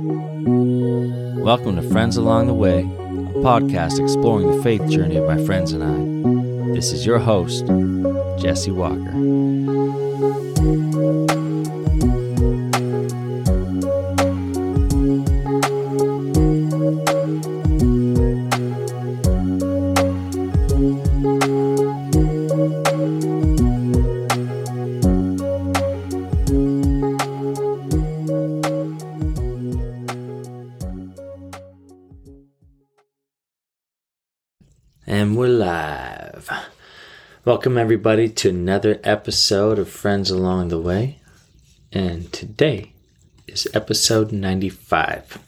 Welcome 0.00 1.74
to 1.74 1.82
Friends 1.90 2.16
Along 2.16 2.46
the 2.46 2.54
Way, 2.54 2.82
a 2.82 3.42
podcast 3.42 3.98
exploring 4.00 4.48
the 4.48 4.62
faith 4.62 4.88
journey 4.88 5.16
of 5.16 5.26
my 5.26 5.44
friends 5.44 5.72
and 5.72 5.82
I. 5.82 6.72
This 6.72 6.92
is 6.92 7.04
your 7.04 7.18
host, 7.18 7.66
Jesse 8.40 8.70
Walker. 8.70 9.47
Welcome, 37.68 37.82
everybody, 37.82 38.30
to 38.30 38.48
another 38.48 38.98
episode 39.04 39.78
of 39.78 39.90
Friends 39.90 40.30
Along 40.30 40.68
the 40.68 40.80
Way. 40.80 41.20
And 41.92 42.32
today 42.32 42.94
is 43.46 43.68
episode 43.74 44.32
95. 44.32 45.38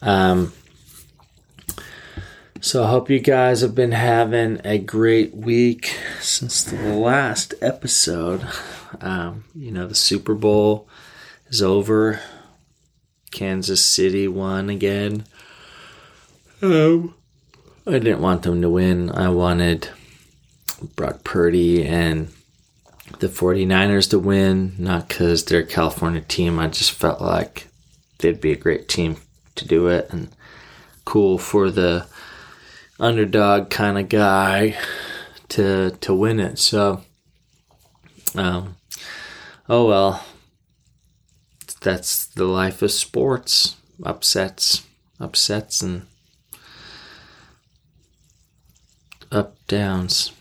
Um, 0.00 0.54
so 2.62 2.84
I 2.84 2.88
hope 2.88 3.10
you 3.10 3.20
guys 3.20 3.60
have 3.60 3.74
been 3.74 3.92
having 3.92 4.62
a 4.64 4.78
great 4.78 5.36
week 5.36 5.98
since 6.18 6.64
the 6.64 6.94
last 6.94 7.52
episode. 7.60 8.48
Um, 9.02 9.44
you 9.54 9.70
know, 9.70 9.86
the 9.86 9.94
Super 9.94 10.32
Bowl 10.34 10.88
is 11.48 11.60
over. 11.60 12.20
Kansas 13.30 13.84
City 13.84 14.28
won 14.28 14.70
again. 14.70 15.26
Um, 16.62 17.14
I 17.86 17.98
didn't 17.98 18.22
want 18.22 18.44
them 18.44 18.62
to 18.62 18.70
win. 18.70 19.10
I 19.10 19.28
wanted 19.28 19.90
Brock 20.96 21.24
Purdy 21.24 21.84
and 21.84 22.28
the 23.18 23.28
49ers 23.28 24.10
to 24.10 24.18
win, 24.18 24.74
not 24.78 25.08
because 25.08 25.44
they're 25.44 25.60
a 25.60 25.66
California 25.66 26.20
team. 26.20 26.58
I 26.58 26.68
just 26.68 26.92
felt 26.92 27.20
like 27.20 27.68
they'd 28.18 28.40
be 28.40 28.52
a 28.52 28.56
great 28.56 28.88
team 28.88 29.16
to 29.54 29.66
do 29.66 29.88
it 29.88 30.08
and 30.10 30.28
cool 31.04 31.38
for 31.38 31.70
the 31.70 32.06
underdog 32.98 33.68
kind 33.70 33.98
of 33.98 34.08
guy 34.08 34.76
to 35.48 35.90
to 36.00 36.14
win 36.14 36.40
it. 36.40 36.58
So 36.58 37.02
um 38.34 38.76
oh 39.68 39.86
well. 39.86 40.24
That's 41.80 42.26
the 42.26 42.44
life 42.44 42.80
of 42.82 42.92
sports. 42.92 43.76
Upsets, 44.04 44.86
upsets 45.18 45.82
and 45.82 46.06
up 49.32 49.56
downs 49.66 50.32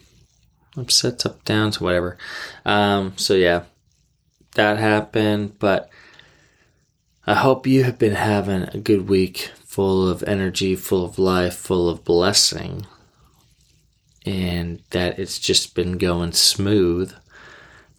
upsets 0.78 1.26
up 1.26 1.44
downs 1.46 1.82
whatever. 1.82 2.18
Um 2.66 3.14
so 3.18 3.34
yeah 3.34 3.64
that 4.56 4.78
happened 4.78 5.58
but 5.60 5.90
i 7.26 7.34
hope 7.34 7.66
you 7.66 7.86
have 7.86 7.98
been 7.98 8.16
having 8.16 8.64
a 8.64 8.78
good 8.78 9.08
week 9.08 9.50
full 9.64 10.10
of 10.10 10.22
energy 10.24 10.76
full 10.76 11.06
of 11.06 11.18
life 11.18 11.56
full 11.56 11.88
of 11.88 12.04
blessing 12.04 12.86
and 14.26 14.82
that 14.92 15.18
it's 15.18 15.40
just 15.40 15.74
been 15.76 15.98
going 15.98 16.32
smooth. 16.32 17.14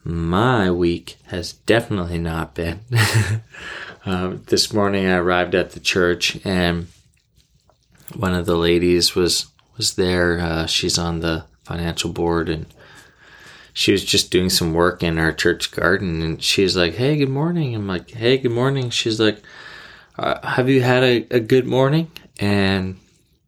My 0.04 0.70
week 0.70 1.16
has 1.26 1.52
definitely 1.52 2.18
not 2.18 2.54
been. 2.54 2.80
Um, 4.04 4.42
this 4.48 4.72
morning 4.72 5.06
i 5.06 5.14
arrived 5.14 5.54
at 5.54 5.70
the 5.70 5.78
church 5.78 6.36
and 6.44 6.88
one 8.16 8.34
of 8.34 8.46
the 8.46 8.56
ladies 8.56 9.14
was 9.14 9.46
was 9.76 9.94
there. 9.94 10.40
Uh, 10.40 10.66
she's 10.66 10.98
on 10.98 11.20
the 11.20 11.44
financial 11.72 12.12
board 12.12 12.50
and 12.50 12.66
she 13.72 13.92
was 13.92 14.04
just 14.04 14.30
doing 14.30 14.50
some 14.50 14.74
work 14.74 15.02
in 15.02 15.18
our 15.18 15.32
church 15.32 15.70
garden 15.70 16.20
and 16.20 16.42
she's 16.42 16.76
like, 16.76 16.94
Hey, 16.94 17.16
good 17.16 17.30
morning. 17.30 17.74
I'm 17.74 17.88
like, 17.88 18.10
Hey, 18.10 18.36
good 18.36 18.52
morning. 18.52 18.90
She's 18.90 19.18
like, 19.18 19.42
uh, 20.18 20.46
Have 20.46 20.68
you 20.68 20.82
had 20.82 21.02
a, 21.02 21.26
a 21.30 21.40
good 21.40 21.66
morning? 21.66 22.10
And 22.38 23.00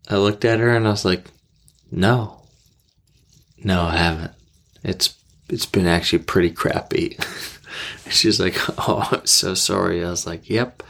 I 0.09 0.17
looked 0.17 0.47
at 0.47 0.59
her 0.59 0.75
and 0.75 0.87
I 0.87 0.91
was 0.91 1.05
like, 1.05 1.27
No, 1.91 2.41
no, 3.63 3.83
I 3.83 3.97
haven't. 3.97 4.33
It's, 4.83 5.15
it's 5.51 5.67
been 5.67 5.87
actually 5.87 6.21
pretty 6.21 6.51
crappy. 6.51 7.19
she's 8.09 8.41
like, 8.41 8.57
Oh, 8.89 9.07
I'm 9.13 9.27
so 9.27 9.53
sorry. 9.53 10.03
I 10.03 10.09
was 10.09 10.27
like, 10.27 10.49
Yep 10.49 10.83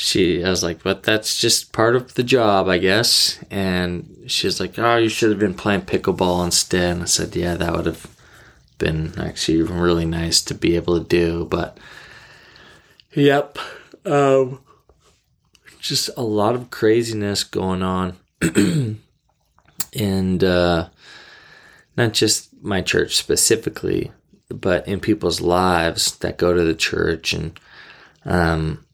she 0.00 0.42
I 0.42 0.48
was 0.48 0.62
like, 0.62 0.82
but 0.82 1.02
that's 1.02 1.38
just 1.38 1.74
part 1.74 1.94
of 1.94 2.14
the 2.14 2.22
job, 2.22 2.68
I 2.68 2.78
guess. 2.78 3.38
And 3.50 4.24
she's 4.28 4.58
like, 4.58 4.78
oh, 4.78 4.96
you 4.96 5.10
should 5.10 5.28
have 5.28 5.38
been 5.38 5.52
playing 5.52 5.82
pickleball 5.82 6.42
instead. 6.42 6.92
And 6.92 7.02
I 7.02 7.04
said, 7.04 7.36
yeah, 7.36 7.54
that 7.56 7.72
would 7.74 7.84
have 7.84 8.06
been 8.78 9.12
actually 9.20 9.60
really 9.60 10.06
nice 10.06 10.40
to 10.44 10.54
be 10.54 10.74
able 10.74 10.98
to 10.98 11.06
do. 11.06 11.44
But 11.44 11.76
yep, 13.12 13.58
um, 14.06 14.62
just 15.80 16.08
a 16.16 16.22
lot 16.22 16.54
of 16.54 16.70
craziness 16.70 17.44
going 17.44 17.82
on, 17.82 18.16
and 19.94 20.42
uh, 20.42 20.88
not 21.98 22.14
just 22.14 22.48
my 22.62 22.80
church 22.80 23.16
specifically, 23.18 24.12
but 24.48 24.88
in 24.88 24.98
people's 24.98 25.42
lives 25.42 26.16
that 26.18 26.38
go 26.38 26.54
to 26.54 26.64
the 26.64 26.74
church 26.74 27.34
and 27.34 27.60
um 28.24 28.84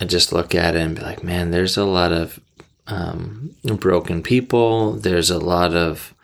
I 0.00 0.04
just 0.04 0.32
look 0.32 0.54
at 0.54 0.74
it 0.74 0.80
and 0.80 0.96
be 0.96 1.02
like, 1.02 1.22
man, 1.22 1.50
there's 1.50 1.76
a 1.76 1.84
lot 1.84 2.12
of 2.12 2.40
um, 2.86 3.54
broken 3.62 4.22
people. 4.22 4.92
There's 4.92 5.30
a 5.30 5.38
lot 5.38 5.74
of 5.74 6.14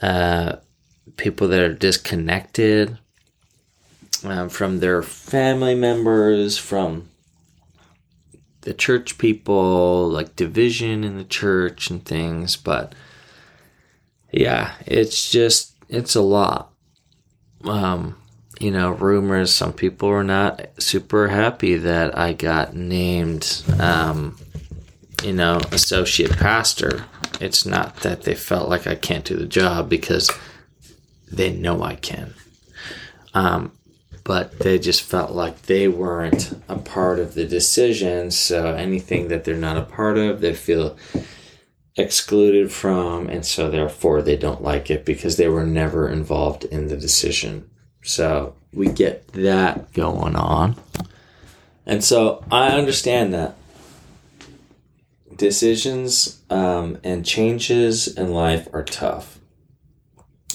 uh, 0.00 0.56
people 1.16 1.48
that 1.48 1.60
are 1.60 1.74
disconnected 1.74 2.98
um, 4.24 4.48
from 4.48 4.78
their 4.80 5.02
family 5.02 5.74
members, 5.74 6.56
from 6.56 7.08
the 8.62 8.74
church 8.74 9.18
people, 9.18 10.08
like 10.08 10.36
division 10.36 11.04
in 11.04 11.16
the 11.16 11.24
church 11.24 11.90
and 11.90 12.04
things. 12.04 12.56
But 12.56 12.94
yeah, 14.32 14.74
it's 14.86 15.30
just, 15.30 15.74
it's 15.88 16.14
a 16.14 16.22
lot. 16.22 16.72
Um, 17.64 18.16
you 18.60 18.70
know, 18.70 18.90
rumors. 18.92 19.54
Some 19.54 19.72
people 19.72 20.08
were 20.08 20.24
not 20.24 20.66
super 20.78 21.28
happy 21.28 21.76
that 21.76 22.16
I 22.18 22.32
got 22.32 22.74
named, 22.74 23.62
um, 23.78 24.36
you 25.22 25.32
know, 25.32 25.60
associate 25.72 26.36
pastor. 26.36 27.04
It's 27.40 27.66
not 27.66 27.96
that 27.98 28.22
they 28.22 28.34
felt 28.34 28.68
like 28.68 28.86
I 28.86 28.94
can't 28.94 29.24
do 29.24 29.36
the 29.36 29.46
job 29.46 29.88
because 29.88 30.30
they 31.30 31.52
know 31.52 31.82
I 31.82 31.96
can. 31.96 32.34
Um, 33.34 33.72
but 34.24 34.58
they 34.58 34.78
just 34.78 35.02
felt 35.02 35.32
like 35.32 35.62
they 35.62 35.86
weren't 35.86 36.52
a 36.68 36.76
part 36.76 37.18
of 37.18 37.34
the 37.34 37.44
decision. 37.44 38.30
So 38.30 38.74
anything 38.74 39.28
that 39.28 39.44
they're 39.44 39.54
not 39.54 39.76
a 39.76 39.82
part 39.82 40.18
of, 40.18 40.40
they 40.40 40.54
feel 40.54 40.96
excluded 41.96 42.72
from. 42.72 43.28
And 43.28 43.44
so 43.44 43.70
therefore 43.70 44.22
they 44.22 44.36
don't 44.36 44.62
like 44.62 44.90
it 44.90 45.04
because 45.04 45.36
they 45.36 45.48
were 45.48 45.64
never 45.64 46.08
involved 46.08 46.64
in 46.64 46.88
the 46.88 46.96
decision. 46.96 47.70
So 48.06 48.54
we 48.72 48.86
get 48.86 49.26
that 49.32 49.92
going 49.92 50.36
on. 50.36 50.76
And 51.84 52.04
so 52.04 52.44
I 52.52 52.68
understand 52.68 53.34
that 53.34 53.56
decisions 55.36 56.40
um, 56.48 56.98
and 57.02 57.26
changes 57.26 58.06
in 58.06 58.32
life 58.32 58.68
are 58.72 58.84
tough. 58.84 59.40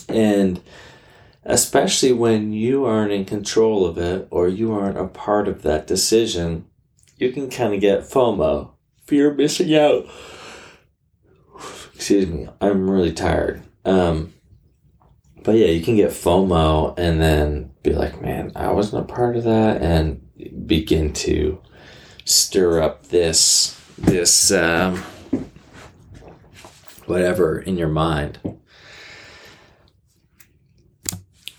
And 0.08 0.62
especially 1.44 2.14
when 2.14 2.54
you 2.54 2.86
aren't 2.86 3.12
in 3.12 3.26
control 3.26 3.86
of 3.86 3.98
it 3.98 4.30
or 4.32 4.48
you 4.48 4.72
aren't 4.72 4.98
a 4.98 5.08
part 5.08 5.50
of 5.50 5.62
that 5.64 5.88
decision, 5.88 6.66
you 7.18 7.34
can 7.34 7.50
kind 7.50 7.74
of 7.74 7.82
get 7.82 8.02
FOMO, 8.04 8.72
fear 9.06 9.32
of 9.32 9.38
missing 9.38 9.76
out. 9.76 10.06
Excuse 11.94 12.28
me, 12.28 12.48
I'm 12.62 12.90
really 12.90 13.12
tired. 13.12 13.64
Um, 13.84 14.34
but 15.44 15.56
yeah, 15.56 15.68
you 15.68 15.84
can 15.84 15.96
get 15.96 16.12
FOMO 16.12 16.98
and 16.98 17.22
then 17.22 17.72
be 17.84 17.94
like, 17.94 18.22
man, 18.22 18.52
I 18.56 18.72
wasn't 18.72 19.10
a 19.10 19.14
part 19.14 19.36
of 19.36 19.44
that, 19.46 19.82
and 19.82 20.22
begin 20.68 21.14
to 21.14 21.62
stir 22.26 22.82
up 22.82 23.08
this 23.08 23.80
this 23.98 24.52
um, 24.52 25.04
whatever 27.06 27.60
in 27.60 27.78
your 27.78 27.90
mind. 27.90 28.40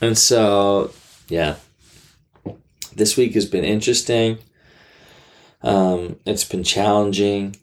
And 0.00 0.18
so, 0.18 0.92
yeah, 1.28 1.56
this 2.94 3.16
week 3.16 3.34
has 3.34 3.46
been 3.46 3.64
interesting. 3.64 4.38
Um, 5.62 6.18
it's 6.26 6.44
been 6.44 6.64
challenging. 6.64 7.54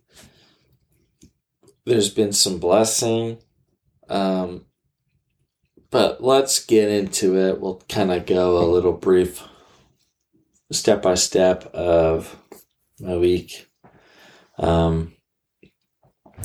There's 1.86 2.10
been 2.10 2.32
some 2.32 2.60
blessing. 2.60 3.40
Um, 4.08 4.66
but 5.92 6.24
let's 6.24 6.64
get 6.64 6.90
into 6.90 7.38
it. 7.38 7.60
We'll 7.60 7.82
kind 7.90 8.12
of 8.12 8.26
go 8.26 8.58
a 8.58 8.72
little 8.72 8.94
brief 8.94 9.44
step 10.72 11.02
by 11.02 11.16
step 11.16 11.66
of 11.74 12.38
my 13.00 13.18
week. 13.18 13.68
Um, 14.58 15.14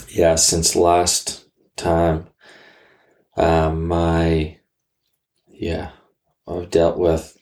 yeah, 0.09 0.37
since 0.37 0.77
last 0.77 1.45
time, 1.77 2.29
um, 3.37 3.89
my 3.89 4.59
yeah, 5.49 5.91
I've 6.47 6.71
dealt 6.71 6.99
with 6.99 7.37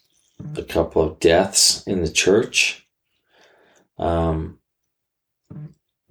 a 0.57 0.63
couple 0.63 1.03
of 1.03 1.21
deaths 1.21 1.87
in 1.87 2.03
the 2.03 2.11
church. 2.11 2.87
Um, 3.99 4.59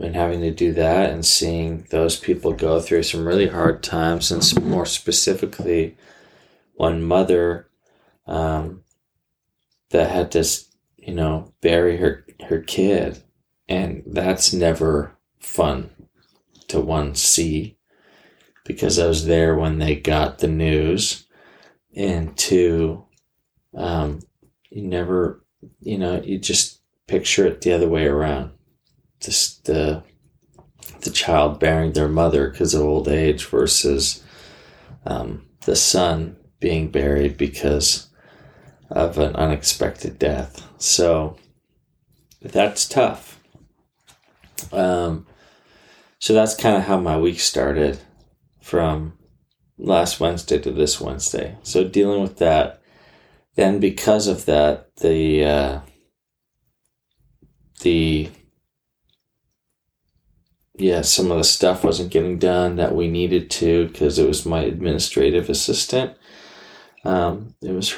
and 0.02 0.16
having 0.16 0.42
to 0.42 0.52
do 0.52 0.74
that 0.74 1.12
and 1.12 1.26
seeing 1.26 1.86
those 1.90 2.18
people 2.18 2.54
go 2.54 2.80
through 2.80 3.04
some 3.04 3.28
really 3.28 3.48
hard 3.48 3.84
times, 3.84 4.32
and 4.32 4.66
more 4.66 4.86
specifically, 4.86 5.96
one 6.74 7.04
mother 7.04 7.68
um, 8.26 8.84
that 9.92 10.10
had 10.10 10.32
to, 10.32 10.44
you 10.98 11.14
know, 11.14 11.54
bury 11.62 11.98
her 11.98 12.26
her 12.48 12.60
kid, 12.60 13.24
and 13.68 14.04
that's 14.08 14.52
never 14.52 15.16
fun 15.40 15.90
to 16.68 16.80
one 16.80 17.14
see 17.16 17.78
because 18.66 19.00
I 19.00 19.08
was 19.08 19.26
there 19.26 19.56
when 19.56 19.80
they 19.80 19.96
got 19.96 20.40
the 20.40 20.48
news, 20.48 21.28
and 21.96 22.36
two, 22.38 23.06
um, 23.76 24.20
you 24.70 24.84
never, 24.84 25.44
you 25.82 25.98
know, 25.98 26.22
you 26.22 26.38
just 26.38 26.80
picture 27.08 27.46
it 27.46 27.62
the 27.62 27.74
other 27.74 27.90
way 27.90 28.06
around, 28.06 28.52
just 29.22 29.66
the 29.66 30.04
the 31.02 31.10
child 31.10 31.60
bearing 31.60 31.94
their 31.94 32.08
mother 32.08 32.50
because 32.50 32.74
of 32.74 32.82
old 32.82 33.08
age 33.08 33.46
versus 33.46 34.24
um, 35.06 35.46
the 35.66 35.76
son 35.76 36.36
being 36.60 36.92
buried 36.92 37.38
because 37.38 38.10
of 38.90 39.18
an 39.18 39.36
unexpected 39.36 40.20
death. 40.20 40.68
So 40.78 41.38
that's 42.42 42.88
tough. 42.88 43.40
Um, 44.72 45.26
so 46.20 46.34
that's 46.34 46.56
kind 46.56 46.78
of 46.78 46.84
how 46.84 47.00
my 47.00 47.18
week 47.18 47.40
started 47.40 48.00
from 48.62 49.18
last 49.78 50.20
Wednesday 50.20 50.60
to 50.60 50.72
this 50.72 51.02
Wednesday. 51.02 51.58
So 51.64 51.84
dealing 51.84 52.22
with 52.22 52.38
that. 52.38 52.82
Then 53.56 53.80
because 53.80 54.28
of 54.28 54.46
that, 54.46 54.96
the 54.98 55.44
uh, 55.44 55.80
the 57.82 58.30
yeah, 60.82 61.02
some 61.02 61.30
of 61.30 61.38
the 61.38 61.44
stuff 61.44 61.84
wasn't 61.84 62.12
getting 62.12 62.40
done 62.40 62.76
that 62.78 62.96
we 62.96 63.08
needed 63.08 63.52
to 63.52 63.88
because 63.88 64.18
it 64.18 64.28
was 64.28 64.46
my 64.46 64.62
administrative 64.62 65.48
assistant. 65.48 66.18
Um, 67.06 67.54
it 67.62 67.72
was 67.72 67.96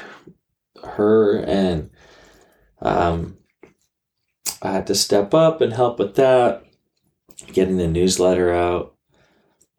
her, 0.83 1.39
and 1.39 1.91
um, 2.81 3.37
I 4.61 4.73
had 4.73 4.87
to 4.87 4.95
step 4.95 5.33
up 5.33 5.61
and 5.61 5.71
help 5.71 5.97
with 5.97 6.15
that, 6.15 6.65
getting 7.53 7.77
the 7.77 7.87
newsletter 7.87 8.53
out. 8.53 8.95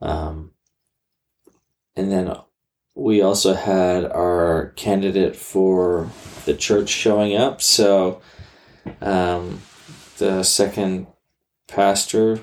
Um, 0.00 0.52
and 1.94 2.10
then 2.10 2.34
we 2.94 3.20
also 3.20 3.52
had 3.52 4.04
our 4.06 4.72
candidate 4.76 5.36
for 5.36 6.08
the 6.46 6.54
church 6.54 6.88
showing 6.88 7.36
up. 7.36 7.60
So 7.60 8.22
um, 9.02 9.60
the 10.16 10.42
second 10.42 11.06
pastor 11.68 12.40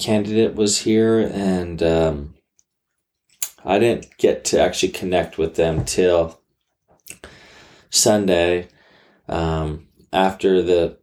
candidate 0.00 0.54
was 0.54 0.78
here, 0.78 1.20
and 1.20 1.82
um, 1.82 2.34
I 3.64 3.78
didn't 3.78 4.16
get 4.16 4.44
to 4.46 4.60
actually 4.60 4.92
connect 4.92 5.38
with 5.38 5.56
them 5.56 5.84
till 5.84 6.40
Sunday 7.90 8.68
um, 9.28 9.86
after 10.12 10.62
the 10.62 10.98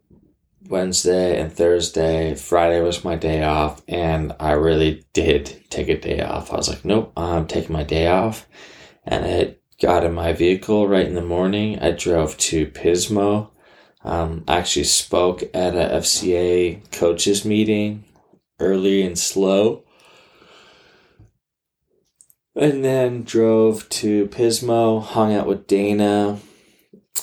Wednesday 0.68 1.40
and 1.40 1.52
Thursday. 1.52 2.36
Friday 2.36 2.82
was 2.82 3.04
my 3.04 3.16
day 3.16 3.44
off, 3.44 3.82
and 3.88 4.36
I 4.40 4.52
really 4.52 5.06
did 5.14 5.64
take 5.70 5.90
a 5.90 6.00
day 6.00 6.22
off. 6.22 6.52
I 6.52 6.58
was 6.58 6.70
like, 6.70 6.84
nope, 6.84 7.14
I'm 7.16 7.48
taking 7.48 7.74
my 7.74 7.84
day 7.84 8.08
off. 8.08 8.48
And 9.06 9.24
I 9.24 9.56
got 9.82 10.04
in 10.04 10.14
my 10.14 10.34
vehicle 10.34 10.88
right 10.88 11.06
in 11.06 11.16
the 11.16 11.22
morning. 11.22 11.80
I 11.80 11.92
drove 11.92 12.36
to 12.38 12.66
Pismo. 12.68 13.52
Um, 14.04 14.44
I 14.48 14.58
actually 14.58 14.86
spoke 14.86 15.44
at 15.54 15.76
a 15.76 15.98
FCA 16.00 16.92
coaches 16.92 17.46
meeting 17.46 18.04
early 18.60 19.04
and 19.04 19.18
slow. 19.18 19.84
And 22.56 22.84
then 22.84 23.24
drove 23.24 23.88
to 23.90 24.28
Pismo, 24.28 25.04
hung 25.04 25.34
out 25.34 25.46
with 25.46 25.68
Dana, 25.68 26.40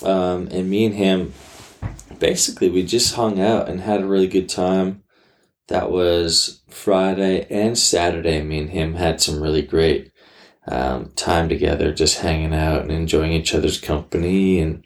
um, 0.01 0.47
and 0.51 0.69
me 0.69 0.85
and 0.85 0.95
him 0.95 1.33
basically 2.19 2.69
we 2.69 2.83
just 2.83 3.15
hung 3.15 3.39
out 3.39 3.69
and 3.69 3.81
had 3.81 4.01
a 4.01 4.07
really 4.07 4.27
good 4.27 4.49
time. 4.49 5.03
That 5.67 5.91
was 5.91 6.61
Friday 6.69 7.47
and 7.49 7.77
Saturday. 7.77 8.41
Me 8.41 8.59
and 8.59 8.69
him 8.69 8.95
had 8.95 9.21
some 9.21 9.41
really 9.41 9.63
great 9.63 10.11
um, 10.67 11.11
time 11.15 11.49
together, 11.49 11.93
just 11.93 12.19
hanging 12.19 12.53
out 12.53 12.81
and 12.81 12.91
enjoying 12.91 13.31
each 13.31 13.53
other's 13.53 13.79
company 13.79 14.59
and 14.59 14.85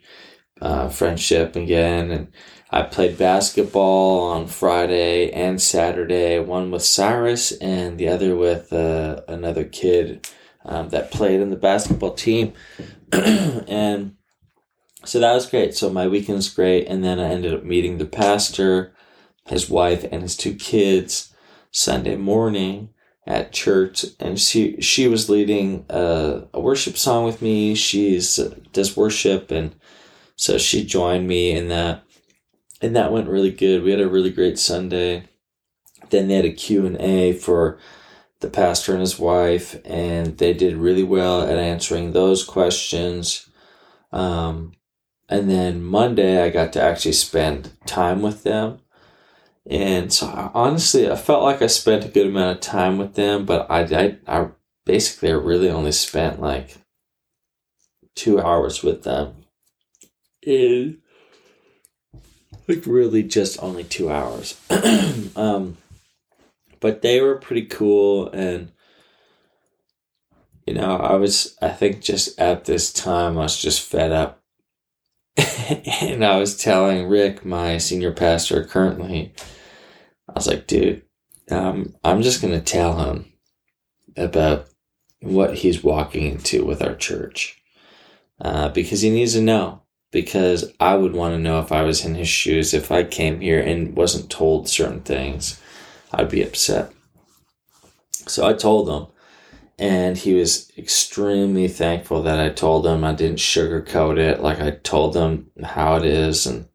uh, 0.62 0.90
friendship 0.90 1.56
again. 1.56 2.12
And 2.12 2.32
I 2.72 2.84
played 2.84 3.18
basketball 3.18 4.22
on 4.22 4.46
Friday 4.46 5.32
and 5.32 5.60
Saturday, 5.60 6.40
one 6.40 6.70
with 6.70 6.84
Cyrus 6.84 7.52
and 7.54 7.98
the 7.98 8.08
other 8.08 8.36
with 8.36 8.72
uh, 8.72 9.22
another 9.28 9.64
kid 9.64 10.28
um, 10.66 10.90
that 10.90 11.12
played 11.12 11.40
in 11.42 11.50
the 11.50 11.56
basketball 11.56 12.14
team. 12.14 12.54
and 13.12 14.16
so 15.04 15.20
that 15.20 15.34
was 15.34 15.50
great. 15.50 15.76
So 15.76 15.90
my 15.90 16.08
weekend's 16.08 16.54
great. 16.54 16.88
And 16.88 17.04
then 17.04 17.20
I 17.20 17.30
ended 17.30 17.56
up 17.56 17.64
meeting 17.64 17.98
the 17.98 18.06
pastor, 18.06 18.94
his 19.48 19.68
wife, 19.68 20.06
and 20.12 20.22
his 20.22 20.38
two 20.38 20.54
kids 20.54 21.34
Sunday 21.72 22.18
morning 22.18 22.90
at 23.26 23.52
church. 23.52 24.06
And 24.20 24.40
she, 24.40 24.80
she 24.80 25.08
was 25.08 25.28
leading 25.28 25.86
a, 25.90 26.44
a 26.54 26.60
worship 26.60 26.98
song 26.98 27.26
with 27.26 27.42
me. 27.42 27.74
She's 27.74 28.38
uh, 28.38 28.54
does 28.74 28.96
worship. 28.96 29.50
And 29.50 29.74
so 30.36 30.60
she 30.60 30.86
joined 30.86 31.28
me 31.28 31.52
in 31.52 31.70
that. 31.70 32.04
And 32.82 32.96
that 32.96 33.12
went 33.12 33.28
really 33.28 33.52
good. 33.52 33.84
We 33.84 33.92
had 33.92 34.00
a 34.00 34.08
really 34.08 34.32
great 34.32 34.58
Sunday. 34.58 35.26
Then 36.10 36.28
they 36.28 36.36
had 36.36 36.46
a 36.46 36.52
Q&A 36.52 37.34
for 37.34 37.78
the 38.40 38.50
pastor 38.50 38.94
and 38.94 39.02
his 39.02 39.20
wife, 39.20 39.80
and 39.84 40.38
they 40.38 40.54
did 40.54 40.78
really 40.78 41.04
well 41.04 41.42
at 41.42 41.58
answering 41.58 42.12
those 42.14 42.44
questions. 42.44 43.50
Um, 44.12 44.74
and 45.28 45.50
then 45.50 45.84
Monday, 45.84 46.42
I 46.42 46.50
got 46.50 46.72
to 46.74 46.82
actually 46.82 47.14
spend 47.14 47.72
time 47.86 48.22
with 48.22 48.44
them. 48.44 48.80
And 49.70 50.12
so 50.12 50.52
honestly, 50.54 51.12
I 51.12 51.16
felt 51.16 51.44
like 51.44 51.62
I 51.62 51.68
spent 51.68 52.06
a 52.06 52.10
good 52.10 52.28
amount 52.28 52.58
of 52.58 52.62
time 52.62 52.98
with 52.98 53.14
them, 53.16 53.46
but 53.46 53.70
I, 53.70 53.82
I, 53.82 54.18
I 54.26 54.48
basically 54.86 55.30
I 55.30 55.34
really 55.34 55.70
only 55.70 55.92
spent 55.92 56.42
like 56.42 56.78
two 58.16 58.42
hours 58.42 58.82
with 58.82 59.04
them. 59.04 59.46
And 60.46 60.99
like 62.70 62.86
really 62.86 63.24
just 63.24 63.62
only 63.62 63.84
two 63.84 64.10
hours. 64.10 64.60
um, 65.36 65.78
but 66.80 67.02
they 67.02 67.20
were 67.20 67.36
pretty 67.36 67.66
cool 67.66 68.30
and 68.30 68.72
you 70.66 70.76
know, 70.76 70.98
I 70.98 71.16
was 71.16 71.58
I 71.62 71.70
think 71.70 72.02
just 72.02 72.40
at 72.40 72.66
this 72.66 72.94
time 72.94 73.38
I 73.38 73.42
was 73.42 73.60
just 73.60 73.82
fed 73.82 74.12
up 74.12 74.42
and 76.02 76.24
I 76.24 76.38
was 76.38 76.56
telling 76.56 77.08
Rick, 77.08 77.44
my 77.44 77.80
senior 77.80 78.12
pastor 78.12 78.64
currently, 78.64 79.34
I 80.28 80.34
was 80.34 80.48
like, 80.48 80.68
dude, 80.68 81.02
um, 81.50 81.96
I'm 82.04 82.22
just 82.22 82.42
going 82.42 82.54
to 82.54 82.62
tell 82.62 83.00
him 83.04 83.34
about 84.16 84.68
what 85.22 85.56
he's 85.56 85.84
walking 85.84 86.26
into 86.26 86.66
with 86.66 86.84
our 86.84 86.96
church 86.96 87.60
uh, 88.40 88.70
because 88.70 89.02
he 89.02 89.10
needs 89.10 89.34
to 89.34 89.42
know. 89.42 89.82
Because 90.12 90.74
I 90.80 90.96
would 90.96 91.14
want 91.14 91.36
to 91.36 91.40
know 91.40 91.60
if 91.60 91.72
I 91.72 91.84
was 91.84 92.04
in 92.04 92.16
his 92.16 92.28
shoes, 92.28 92.74
if 92.74 92.92
I 92.92 93.04
came 93.04 93.42
here 93.42 93.60
and 93.60 93.96
wasn't 93.96 94.32
told 94.32 94.68
certain 94.68 95.02
things, 95.02 95.62
I'd 96.12 96.30
be 96.30 96.42
upset. 96.42 96.92
So 98.28 98.48
I 98.48 98.54
told 98.54 98.90
him, 98.90 99.08
and 99.78 100.18
he 100.18 100.34
was 100.34 100.72
extremely 100.78 101.68
thankful 101.68 102.22
that 102.24 102.40
I 102.40 102.50
told 102.50 102.86
him 102.86 103.04
I 103.04 103.14
didn't 103.14 103.38
sugarcoat 103.38 104.18
it. 104.18 104.42
Like 104.42 104.60
I 104.60 104.72
told 104.72 105.16
him 105.16 105.52
how 105.64 105.96
it 105.96 106.06
is, 106.06 106.46
and 106.46 106.68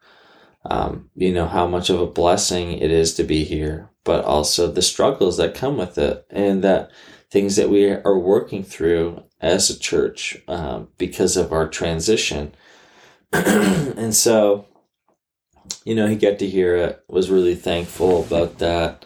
um, 0.64 1.10
you 1.14 1.32
know 1.32 1.46
how 1.46 1.66
much 1.66 1.90
of 1.90 2.00
a 2.00 2.06
blessing 2.06 2.72
it 2.72 2.90
is 2.90 3.14
to 3.14 3.24
be 3.24 3.44
here, 3.44 3.90
but 4.04 4.24
also 4.24 4.70
the 4.70 4.82
struggles 4.82 5.36
that 5.36 5.54
come 5.54 5.76
with 5.76 5.98
it, 5.98 6.26
and 6.30 6.64
that 6.64 6.90
things 7.30 7.56
that 7.56 7.68
we 7.68 7.90
are 7.90 8.18
working 8.18 8.62
through 8.62 9.22
as 9.40 9.68
a 9.68 9.78
church 9.78 10.38
um, 10.48 10.88
because 10.96 11.36
of 11.36 11.52
our 11.52 11.68
transition. 11.68 12.54
and 13.96 14.14
so, 14.14 14.66
you 15.84 15.94
know, 15.94 16.06
he 16.06 16.16
got 16.16 16.38
to 16.38 16.48
hear 16.48 16.76
it. 16.76 17.04
Was 17.08 17.30
really 17.30 17.54
thankful 17.54 18.24
about 18.24 18.58
that. 18.58 19.04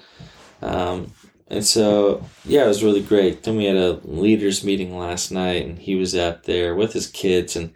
Um, 0.60 1.12
and 1.48 1.64
so, 1.64 2.24
yeah, 2.44 2.64
it 2.64 2.68
was 2.68 2.84
really 2.84 3.02
great. 3.02 3.42
Then 3.42 3.56
we 3.56 3.64
had 3.64 3.76
a 3.76 4.00
leaders 4.04 4.62
meeting 4.62 4.98
last 4.98 5.30
night, 5.30 5.64
and 5.64 5.78
he 5.78 5.94
was 5.94 6.14
out 6.14 6.44
there 6.44 6.74
with 6.74 6.92
his 6.92 7.06
kids, 7.06 7.56
and 7.56 7.72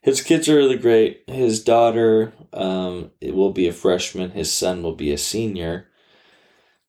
his 0.00 0.20
kids 0.20 0.48
are 0.48 0.56
really 0.56 0.78
great. 0.78 1.22
His 1.28 1.62
daughter 1.62 2.32
um, 2.52 3.10
it 3.20 3.34
will 3.34 3.52
be 3.52 3.68
a 3.68 3.72
freshman. 3.72 4.30
His 4.30 4.52
son 4.52 4.82
will 4.82 4.94
be 4.94 5.12
a 5.12 5.18
senior. 5.18 5.88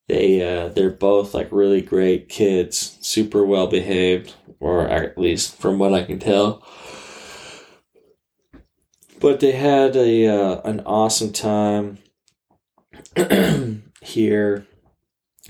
They 0.08 0.42
uh, 0.42 0.70
they're 0.70 0.90
both 0.90 1.34
like 1.34 1.48
really 1.52 1.82
great 1.82 2.28
kids, 2.28 2.98
super 3.02 3.46
well 3.46 3.68
behaved, 3.68 4.34
or 4.60 4.88
at 4.88 5.18
least 5.18 5.58
from 5.58 5.80
what 5.80 5.94
I 5.94 6.04
can 6.04 6.20
tell. 6.20 6.66
But 9.24 9.40
they 9.40 9.54
had 9.54 9.96
a 9.96 10.28
uh, 10.28 10.62
an 10.66 10.82
awesome 10.82 11.32
time 11.32 12.00
here. 14.02 14.68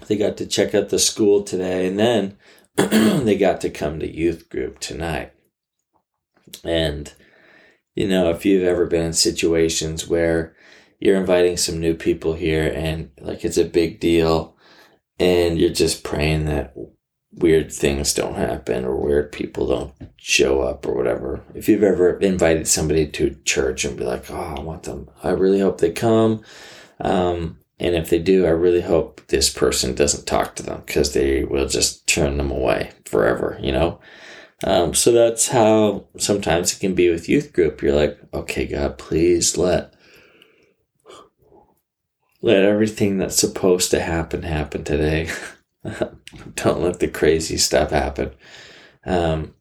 They 0.05 0.15
got 0.15 0.37
to 0.37 0.45
check 0.45 0.75
out 0.75 0.89
the 0.89 0.99
school 0.99 1.41
today, 1.41 1.87
and 1.87 1.97
then 1.97 2.37
they 2.75 3.35
got 3.35 3.61
to 3.61 3.71
come 3.71 3.99
to 3.99 4.07
youth 4.07 4.47
group 4.49 4.77
tonight. 4.77 5.33
And 6.63 7.11
you 7.95 8.07
know, 8.07 8.29
if 8.29 8.45
you've 8.45 8.61
ever 8.63 8.85
been 8.85 9.05
in 9.05 9.13
situations 9.13 10.07
where 10.07 10.55
you're 10.99 11.17
inviting 11.17 11.57
some 11.57 11.79
new 11.79 11.95
people 11.95 12.35
here 12.35 12.71
and 12.75 13.09
like 13.21 13.43
it's 13.43 13.57
a 13.57 13.65
big 13.65 13.99
deal 13.99 14.55
and 15.17 15.57
you're 15.57 15.71
just 15.71 16.03
praying 16.03 16.45
that 16.45 16.75
weird 17.35 17.71
things 17.71 18.13
don't 18.13 18.35
happen 18.35 18.85
or 18.85 18.95
weird 18.95 19.31
people 19.31 19.67
don't 19.67 19.93
show 20.17 20.61
up 20.61 20.85
or 20.85 20.93
whatever. 20.93 21.41
If 21.53 21.67
you've 21.67 21.83
ever 21.83 22.17
invited 22.19 22.67
somebody 22.67 23.07
to 23.07 23.37
church 23.43 23.85
and 23.85 23.97
be 23.97 24.03
like, 24.03 24.29
oh, 24.29 24.55
I 24.57 24.59
want 24.61 24.83
them, 24.83 25.09
I 25.23 25.29
really 25.29 25.59
hope 25.59 25.79
they 25.79 25.91
come. 25.91 26.43
Um, 26.99 27.59
and 27.79 27.95
if 27.95 28.09
they 28.09 28.19
do, 28.19 28.45
I 28.45 28.49
really 28.49 28.81
hope 28.81 29.21
this 29.27 29.49
person 29.49 29.95
doesn't 29.95 30.27
talk 30.27 30.55
to 30.55 30.63
them 30.63 30.83
because 30.85 31.13
they 31.13 31.43
will 31.43 31.67
just 31.67 32.07
turn 32.07 32.37
them 32.37 32.51
away 32.51 32.91
forever, 33.05 33.57
you 33.61 33.71
know? 33.71 33.99
Um, 34.63 34.93
so 34.93 35.11
that's 35.11 35.49
how 35.49 36.05
sometimes 36.17 36.73
it 36.73 36.79
can 36.79 36.95
be 36.95 37.09
with 37.09 37.27
youth 37.27 37.51
group. 37.51 37.81
You're 37.81 37.95
like, 37.95 38.17
okay, 38.33 38.65
God, 38.65 38.97
please 38.97 39.57
let 39.57 39.93
let 42.41 42.63
everything 42.63 43.17
that's 43.17 43.37
supposed 43.37 43.89
to 43.91 44.01
happen 44.01 44.43
happen 44.43 44.83
today. 44.83 45.29
Don't 46.55 46.81
let 46.81 46.99
the 46.99 47.07
crazy 47.07 47.57
stuff 47.57 47.91
happen. 47.91 48.31
Um, 49.05 49.53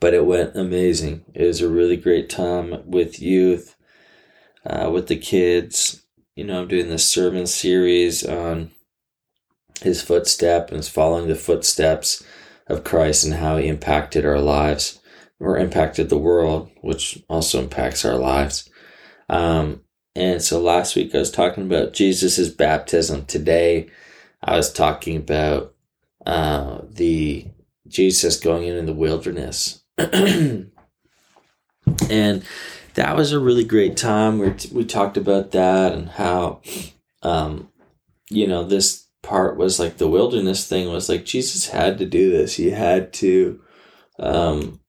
but 0.00 0.14
it 0.14 0.24
went 0.24 0.56
amazing. 0.56 1.24
It 1.34 1.46
was 1.46 1.60
a 1.60 1.68
really 1.68 1.96
great 1.96 2.30
time 2.30 2.82
with 2.86 3.20
youth, 3.20 3.76
uh, 4.64 4.90
with 4.92 5.08
the 5.08 5.16
kids. 5.16 6.02
You 6.34 6.44
know, 6.44 6.62
I'm 6.62 6.68
doing 6.68 6.88
this 6.88 7.06
sermon 7.06 7.46
series 7.46 8.24
on 8.24 8.70
his 9.82 10.00
footstep 10.00 10.70
and 10.70 10.84
following 10.84 11.28
the 11.28 11.34
footsteps 11.34 12.22
of 12.68 12.84
Christ 12.84 13.24
and 13.24 13.34
how 13.34 13.56
he 13.56 13.68
impacted 13.68 14.24
our 14.24 14.40
lives 14.40 15.00
or 15.40 15.58
impacted 15.58 16.08
the 16.08 16.18
world, 16.18 16.70
which 16.80 17.22
also 17.28 17.60
impacts 17.60 18.04
our 18.04 18.16
lives. 18.16 18.70
Um, 19.28 19.82
and 20.14 20.40
so 20.40 20.60
last 20.60 20.94
week 20.94 21.14
I 21.14 21.18
was 21.18 21.30
talking 21.30 21.64
about 21.64 21.92
Jesus' 21.92 22.48
baptism. 22.48 23.26
Today 23.26 23.90
I 24.42 24.56
was 24.56 24.72
talking 24.72 25.16
about 25.16 25.74
uh, 26.26 26.80
the 26.88 27.46
Jesus 27.88 28.38
going 28.38 28.64
in, 28.64 28.76
in 28.76 28.86
the 28.86 28.92
wilderness. 28.92 29.82
and 29.98 30.72
that 32.94 33.16
was 33.16 33.32
a 33.32 33.40
really 33.40 33.64
great 33.64 33.96
time. 33.96 34.38
We, 34.38 34.54
we 34.72 34.84
talked 34.84 35.16
about 35.16 35.52
that 35.52 35.92
and 35.92 36.08
how, 36.08 36.60
um, 37.22 37.70
you 38.30 38.46
know, 38.46 38.64
this 38.64 39.08
part 39.22 39.56
was 39.56 39.78
like 39.78 39.98
the 39.98 40.08
wilderness 40.08 40.66
thing 40.66 40.90
was 40.90 41.08
like 41.08 41.24
Jesus 41.24 41.68
had 41.68 41.98
to 41.98 42.06
do 42.06 42.30
this. 42.30 42.56
He 42.56 42.70
had 42.70 43.12
to 43.14 43.60
um, 44.18 44.80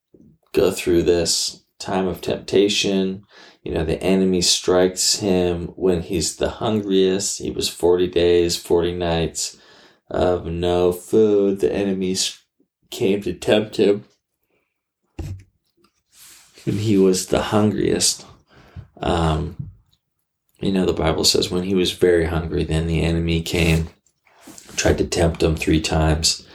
go 0.54 0.72
through 0.72 1.04
this 1.04 1.64
time 1.80 2.08
of 2.08 2.22
temptation. 2.22 3.24
You 3.64 3.74
know, 3.74 3.86
the 3.86 4.02
enemy 4.04 4.42
strikes 4.42 5.20
him 5.20 5.68
when 5.76 6.02
he's 6.02 6.36
the 6.36 6.50
hungriest. 6.50 7.40
He 7.40 7.50
was 7.50 7.70
40 7.70 8.08
days, 8.08 8.58
40 8.58 8.94
nights 8.96 9.58
of 10.10 10.46
no 10.46 10.92
food. 10.92 11.60
The 11.60 11.74
enemy 11.74 12.16
came 12.92 13.22
to 13.22 13.34
tempt 13.34 13.78
him 13.78 14.04
when 16.66 16.78
he 16.78 16.98
was 16.98 17.28
the 17.28 17.42
hungriest. 17.42 18.26
Um, 18.98 19.70
you 20.60 20.72
know, 20.72 20.86
the 20.86 20.94
Bible 20.94 21.24
says 21.24 21.50
when 21.50 21.64
he 21.64 21.74
was 21.74 21.92
very 21.92 22.26
hungry, 22.26 22.64
then 22.64 22.88
the 22.88 23.02
enemy 23.02 23.42
came 23.42 23.90
tried 24.76 24.98
to 24.98 25.06
tempt 25.06 25.44
him 25.44 25.56
three 25.56 25.82
times. 25.82 26.48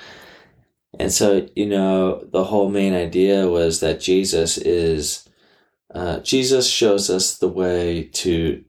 And 0.98 1.12
so, 1.12 1.48
you 1.54 1.66
know, 1.66 2.24
the 2.32 2.44
whole 2.44 2.68
main 2.68 2.94
idea 2.94 3.48
was 3.48 3.80
that 3.80 4.00
Jesus 4.00 4.58
is, 4.58 5.27
uh, 5.95 6.21
Jesus 6.21 6.68
shows 6.68 7.09
us 7.11 7.37
the 7.37 7.49
way 7.49 8.04
to 8.14 8.64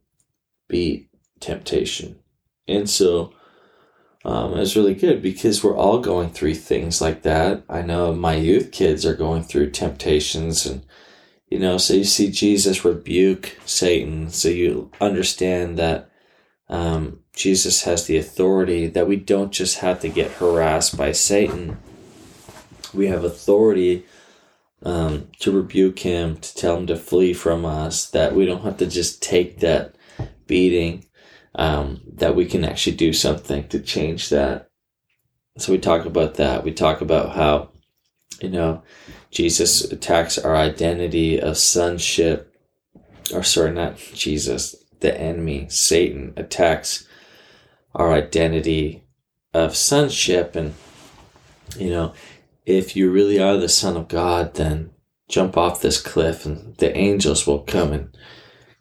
beat 0.67 1.09
temptation. 1.39 2.19
And 2.67 2.89
so, 2.89 3.33
um, 4.25 4.57
it's 4.57 4.75
really 4.75 4.95
good 4.95 5.21
because 5.21 5.63
we're 5.63 5.77
all 5.77 5.99
going 5.99 6.29
through 6.29 6.55
things 6.55 7.01
like 7.01 7.23
that. 7.23 7.63
I 7.69 7.81
know 7.81 8.13
my 8.13 8.35
youth 8.35 8.71
kids 8.71 9.05
are 9.05 9.15
going 9.15 9.43
through 9.43 9.71
temptations 9.71 10.65
and, 10.65 10.85
you 11.49 11.57
know, 11.59 11.77
so 11.77 11.93
you 11.93 12.03
see 12.03 12.29
Jesus 12.29 12.85
rebuke 12.85 13.57
Satan. 13.65 14.29
So 14.29 14.49
you 14.49 14.91
understand 15.01 15.77
that, 15.77 16.09
um, 16.67 17.21
Jesus 17.33 17.83
has 17.83 18.05
the 18.05 18.17
authority 18.17 18.87
that 18.87 19.07
we 19.07 19.15
don't 19.15 19.51
just 19.51 19.79
have 19.79 20.01
to 20.01 20.09
get 20.09 20.31
harassed 20.33 20.97
by 20.97 21.13
Satan. 21.13 21.77
We 22.93 23.07
have 23.07 23.23
authority 23.23 24.05
um, 24.83 25.27
to 25.39 25.51
rebuke 25.51 25.99
him, 25.99 26.37
to 26.37 26.55
tell 26.55 26.77
him 26.77 26.87
to 26.87 26.95
flee 26.95 27.33
from 27.33 27.65
us, 27.65 28.09
that 28.11 28.33
we 28.33 28.45
don't 28.45 28.63
have 28.63 28.77
to 28.77 28.87
just 28.87 29.21
take 29.21 29.59
that 29.59 29.95
beating, 30.47 31.05
um, 31.55 32.01
that 32.13 32.35
we 32.35 32.45
can 32.45 32.63
actually 32.63 32.95
do 32.95 33.13
something 33.13 33.67
to 33.67 33.79
change 33.79 34.29
that. 34.29 34.69
So 35.57 35.71
we 35.73 35.79
talk 35.79 36.05
about 36.05 36.35
that. 36.35 36.63
We 36.63 36.71
talk 36.71 37.01
about 37.01 37.35
how, 37.35 37.71
you 38.41 38.49
know, 38.49 38.83
Jesus 39.31 39.83
attacks 39.83 40.37
our 40.37 40.55
identity 40.55 41.39
of 41.39 41.57
sonship, 41.57 42.55
or 43.33 43.43
sorry, 43.43 43.71
not 43.71 43.97
Jesus, 43.97 44.75
the 45.01 45.19
enemy, 45.19 45.67
Satan, 45.69 46.33
attacks 46.37 47.05
our 47.93 48.13
identity 48.13 49.03
of 49.53 49.75
sonship. 49.75 50.55
And, 50.55 50.73
you 51.77 51.89
know, 51.89 52.13
if 52.69 52.95
you 52.95 53.11
really 53.11 53.39
are 53.39 53.57
the 53.57 53.69
Son 53.69 53.97
of 53.97 54.07
God, 54.07 54.53
then 54.55 54.91
jump 55.27 55.57
off 55.57 55.81
this 55.81 56.01
cliff 56.01 56.45
and 56.45 56.75
the 56.77 56.95
angels 56.95 57.45
will 57.45 57.63
come 57.63 57.91
and 57.91 58.17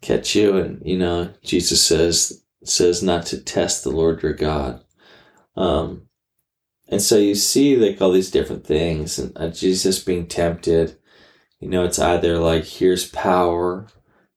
catch 0.00 0.34
you. 0.34 0.56
And, 0.56 0.82
you 0.84 0.98
know, 0.98 1.32
Jesus 1.42 1.82
says, 1.84 2.44
says 2.64 3.02
not 3.02 3.26
to 3.26 3.40
test 3.40 3.84
the 3.84 3.90
Lord 3.90 4.22
your 4.22 4.34
God. 4.34 4.84
Um, 5.56 6.08
and 6.88 7.02
so 7.02 7.16
you 7.16 7.34
see 7.34 7.76
like 7.76 8.00
all 8.00 8.12
these 8.12 8.30
different 8.30 8.66
things 8.66 9.18
and 9.18 9.36
uh, 9.36 9.48
Jesus 9.48 10.02
being 10.02 10.26
tempted. 10.26 10.98
You 11.60 11.68
know, 11.68 11.84
it's 11.84 11.98
either 11.98 12.38
like, 12.38 12.64
here's 12.64 13.08
power 13.08 13.86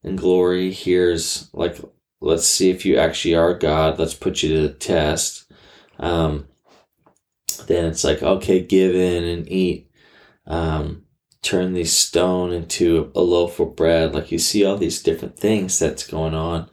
and 0.03 0.17
glory. 0.17 0.71
Here's 0.71 1.49
like 1.53 1.77
let's 2.21 2.45
see 2.45 2.69
if 2.69 2.85
you 2.85 2.97
actually 2.97 3.35
are 3.35 3.53
God. 3.53 3.99
Let's 3.99 4.13
put 4.13 4.43
you 4.43 4.55
to 4.55 4.61
the 4.67 4.73
test. 4.73 5.51
Um, 5.99 6.47
then 7.67 7.85
it's 7.85 8.03
like, 8.03 8.21
okay, 8.21 8.61
give 8.61 8.95
in 8.95 9.23
and 9.23 9.51
eat. 9.51 9.89
Um, 10.47 11.05
turn 11.41 11.73
these 11.73 11.93
stone 11.93 12.51
into 12.51 13.11
a 13.15 13.21
loaf 13.21 13.59
of 13.59 13.75
bread. 13.75 14.13
Like 14.13 14.31
you 14.31 14.39
see 14.39 14.63
all 14.63 14.77
these 14.77 15.01
different 15.01 15.37
things 15.37 15.79
that's 15.79 16.05
going 16.05 16.35
on. 16.35 16.69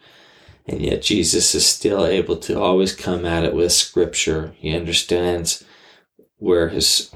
And 0.66 0.82
yet 0.82 1.02
Jesus 1.02 1.54
is 1.54 1.66
still 1.66 2.04
able 2.04 2.36
to 2.36 2.60
always 2.60 2.94
come 2.94 3.24
at 3.24 3.44
it 3.44 3.54
with 3.54 3.72
scripture. 3.72 4.54
He 4.58 4.76
understands 4.76 5.64
where 6.36 6.68
his 6.68 7.10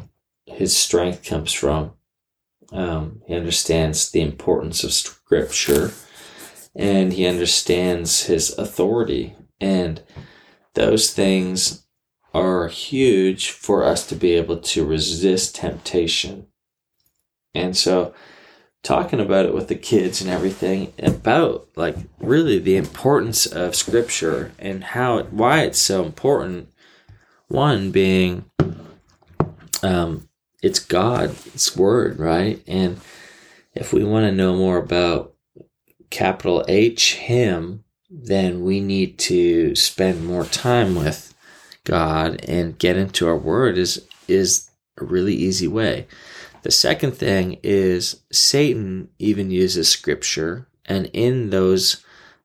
his 0.47 0.77
strength 0.77 1.25
comes 1.25 1.53
from. 1.53 1.93
Um, 2.73 3.23
he 3.27 3.35
understands 3.35 4.11
the 4.11 4.23
importance 4.23 4.83
of 4.83 4.93
scripture 4.93 5.93
and 6.75 7.13
he 7.13 7.27
understands 7.27 8.25
his 8.25 8.57
authority. 8.59 9.37
And 9.61 10.03
those 10.75 11.13
things 11.13 11.87
are 12.35 12.69
huge 12.69 13.51
for 13.51 13.85
us 13.85 14.07
to 14.07 14.15
be 14.15 14.33
able 14.33 14.59
to 14.59 14.85
resist 14.85 15.57
temptation. 15.57 16.47
And 17.55 17.77
so, 17.77 18.15
talking 18.83 19.21
about 19.21 19.47
it 19.47 19.55
with 19.55 19.69
the 19.69 19.75
kids 19.75 20.21
and 20.21 20.31
everything 20.31 20.93
about 20.99 21.69
like 21.77 21.97
really 22.19 22.59
the 22.59 22.77
importance 22.77 23.47
of 23.47 23.77
scripture 23.77 24.53
and 24.59 24.83
how 24.83 25.19
it, 25.19 25.33
why 25.33 25.61
it's 25.61 25.79
so 25.79 26.05
important 26.05 26.69
one 27.47 27.93
being 27.93 28.45
um 29.85 30.29
it's 30.63 30.81
god's 30.81 31.77
word 31.77 32.19
right 32.19 32.61
and 32.67 33.01
if 33.75 33.93
we 33.93 34.05
want 34.05 34.25
to 34.25 34.33
know 34.33 34.55
more 34.55 34.79
about 34.79 35.33
capital 36.11 36.65
H 36.69 37.15
Him, 37.15 37.85
then 38.09 38.63
we 38.63 38.81
need 38.81 39.19
to 39.19 39.75
spend 39.75 40.27
more 40.27 40.45
time 40.45 40.95
with 40.95 41.32
God 41.85 42.45
and 42.47 42.79
get 42.79 42.97
into 42.97 43.27
our 43.27 43.37
Word 43.37 43.79
is 43.79 44.07
is 44.29 44.71
a 44.99 45.05
really 45.05 45.35
easy 45.35 45.69
way. 45.69 46.07
The 46.63 46.71
second 46.71 47.13
thing 47.13 47.59
is 47.63 48.23
Satan 48.31 49.09
even 49.19 49.51
uses 49.51 49.89
scripture, 49.89 50.69
and 50.85 51.07
in 51.13 51.51
those, 51.51 52.05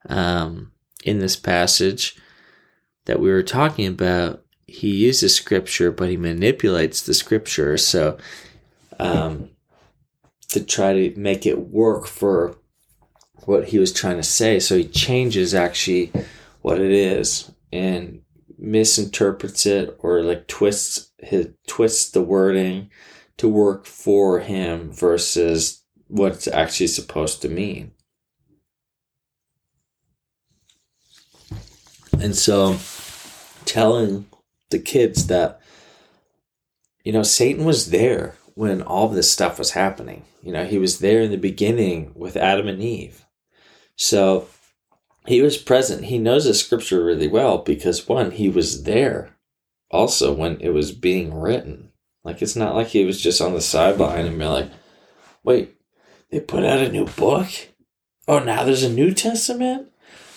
um, 0.10 0.72
in 1.04 1.20
this 1.20 1.36
passage 1.36 2.16
that 3.06 3.20
we 3.20 3.30
were 3.30 3.44
talking 3.44 3.88
about, 3.88 4.44
he 4.66 4.90
uses 4.90 5.36
scripture, 5.36 5.92
but 5.92 6.10
he 6.10 6.18
manipulates 6.18 7.02
the 7.02 7.14
scripture. 7.14 7.78
So, 7.78 8.18
um, 9.00 9.52
to 10.50 10.64
try 10.64 10.94
to 10.94 11.20
make 11.20 11.46
it 11.46 11.68
work 11.68 12.08
for 12.08 12.58
what 13.46 13.70
he 13.70 13.80
was 13.80 13.94
trying 13.94 14.18
to 14.18 14.24
say. 14.24 14.60
So 14.60 14.78
he 14.78 14.86
changes 14.86 15.54
actually 15.54 16.12
what 16.62 16.80
it 16.80 16.92
is 16.92 17.52
and 17.72 18.22
misinterprets 18.58 19.66
it 19.66 19.96
or 20.00 20.22
like 20.22 20.48
twists 20.48 21.12
his 21.20 21.50
twists 21.68 22.10
the 22.12 22.22
wording 22.22 22.90
to 23.38 23.48
work 23.48 23.86
for 23.86 24.40
him 24.40 24.92
versus 24.92 25.84
what 26.08 26.34
it's 26.34 26.48
actually 26.48 26.88
supposed 26.88 27.42
to 27.42 27.50
mean. 27.50 27.92
And 32.20 32.36
so 32.36 32.78
telling 33.66 34.26
the 34.70 34.80
kids 34.80 35.28
that 35.28 35.62
you 37.04 37.14
know 37.14 37.24
Satan 37.24 37.64
was 37.66 37.92
there 37.92 38.36
when 38.56 38.82
all 38.82 39.08
this 39.08 39.32
stuff 39.32 39.60
was 39.60 39.72
happening. 39.72 40.26
You 40.42 40.52
know, 40.52 40.66
he 40.66 40.80
was 40.80 40.98
there 40.98 41.22
in 41.22 41.30
the 41.30 41.38
beginning 41.38 42.12
with 42.16 42.36
Adam 42.36 42.68
and 42.68 42.82
Eve. 42.82 43.24
So 43.96 44.48
he 45.28 45.42
was 45.42 45.58
present. 45.58 46.06
He 46.06 46.18
knows 46.18 46.46
the 46.46 46.54
scripture 46.54 47.04
really 47.04 47.28
well 47.28 47.60
because 47.60 48.08
one, 48.08 48.32
he 48.32 48.50
was 48.50 48.84
there 48.84 49.36
also 49.92 50.34
when 50.34 50.60
it 50.62 50.70
was 50.70 50.92
being 50.92 51.34
written. 51.34 51.92
Like 52.24 52.42
it's 52.42 52.56
not 52.56 52.76
like 52.76 52.88
he 52.88 53.06
was 53.06 53.22
just 53.22 53.42
on 53.42 53.54
the 53.54 53.62
sideline 53.62 54.26
and 54.26 54.40
be 54.40 54.46
like, 54.46 54.72
wait, 55.44 55.76
they 56.32 56.40
put 56.40 56.64
out 56.64 56.80
a 56.80 56.92
new 56.92 57.06
book? 57.06 57.48
Oh, 58.28 58.40
now 58.40 58.64
there's 58.64 58.84
a 58.84 58.90
New 58.90 59.14
Testament? 59.14 59.90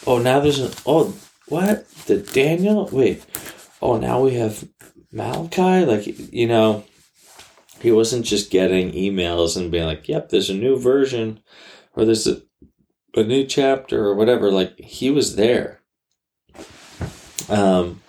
Oh, 0.07 0.19
now 0.19 0.41
there's 0.41 0.61
an 0.61 0.73
oh 0.87 1.15
what? 1.49 1.89
The 2.07 2.19
Daniel? 2.19 2.89
Wait. 2.93 3.25
Oh, 3.83 3.97
now 3.97 4.21
we 4.23 4.35
have 4.35 4.69
Malachi? 5.13 5.85
Like 5.85 6.33
you 6.33 6.47
know, 6.47 6.85
he 7.81 7.91
wasn't 7.93 8.25
just 8.25 8.51
getting 8.51 8.93
emails 8.93 9.57
and 9.57 9.71
being 9.71 9.87
like, 9.87 10.09
"Yep, 10.09 10.29
there's 10.29 10.51
a 10.51 10.55
new 10.55 10.79
version," 10.79 11.41
or 11.97 12.05
"There's 12.05 12.27
a 12.27 12.43
a 13.15 13.23
new 13.23 13.45
chapter," 13.45 14.07
or 14.07 14.15
whatever. 14.15 14.51
Like 14.51 14.79
he 14.79 15.11
was 15.11 15.37
there. 15.37 15.81
Um, 17.49 18.03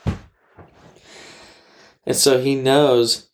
and 2.06 2.16
so 2.16 2.42
he 2.42 2.56
knows 2.56 3.30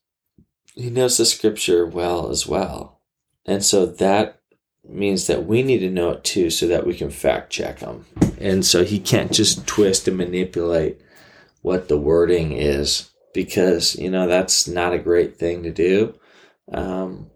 he 0.75 0.89
knows 0.89 1.17
the 1.17 1.25
scripture 1.25 1.85
well 1.85 2.29
as 2.29 2.47
well, 2.47 3.01
and 3.45 3.63
so 3.63 3.85
that 3.85 4.41
means 4.87 5.27
that 5.27 5.45
we 5.45 5.63
need 5.63 5.79
to 5.79 5.89
know 5.89 6.11
it 6.11 6.23
too, 6.23 6.49
so 6.49 6.67
that 6.67 6.85
we 6.85 6.93
can 6.93 7.09
fact 7.09 7.51
check 7.51 7.79
them. 7.79 8.05
And 8.39 8.65
so 8.65 8.83
he 8.83 8.99
can't 8.99 9.31
just 9.31 9.67
twist 9.67 10.07
and 10.07 10.17
manipulate 10.17 11.01
what 11.61 11.89
the 11.89 11.97
wording 11.97 12.53
is 12.53 13.09
because 13.33 13.95
you 13.95 14.09
know 14.09 14.27
that's 14.27 14.67
not 14.67 14.93
a 14.93 14.99
great 14.99 15.37
thing 15.37 15.63
to 15.63 15.71
do 15.71 16.13
um, 16.71 17.29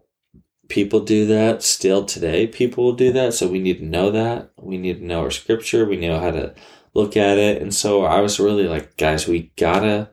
people 0.71 1.01
do 1.01 1.25
that 1.25 1.61
still 1.61 2.05
today. 2.05 2.47
People 2.47 2.85
will 2.85 2.93
do 2.93 3.11
that. 3.11 3.33
So 3.33 3.45
we 3.45 3.59
need 3.59 3.79
to 3.79 3.85
know 3.85 4.09
that. 4.09 4.51
We 4.57 4.77
need 4.77 4.99
to 4.99 5.05
know 5.05 5.21
our 5.23 5.29
scripture. 5.29 5.85
We 5.85 5.97
know 5.97 6.17
how 6.17 6.31
to 6.31 6.55
look 6.93 7.17
at 7.17 7.37
it. 7.37 7.61
And 7.61 7.75
so 7.75 8.05
I 8.05 8.21
was 8.21 8.39
really 8.39 8.69
like, 8.69 8.95
guys, 8.95 9.27
we 9.27 9.51
gotta 9.57 10.09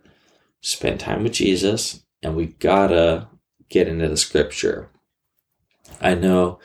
spend 0.61 0.99
time 0.99 1.23
with 1.23 1.35
Jesus 1.35 2.03
and 2.25 2.35
we 2.35 2.47
gotta 2.47 3.29
get 3.69 3.87
into 3.87 4.09
the 4.09 4.17
scripture. 4.17 4.91
I 6.01 6.15
know 6.15 6.59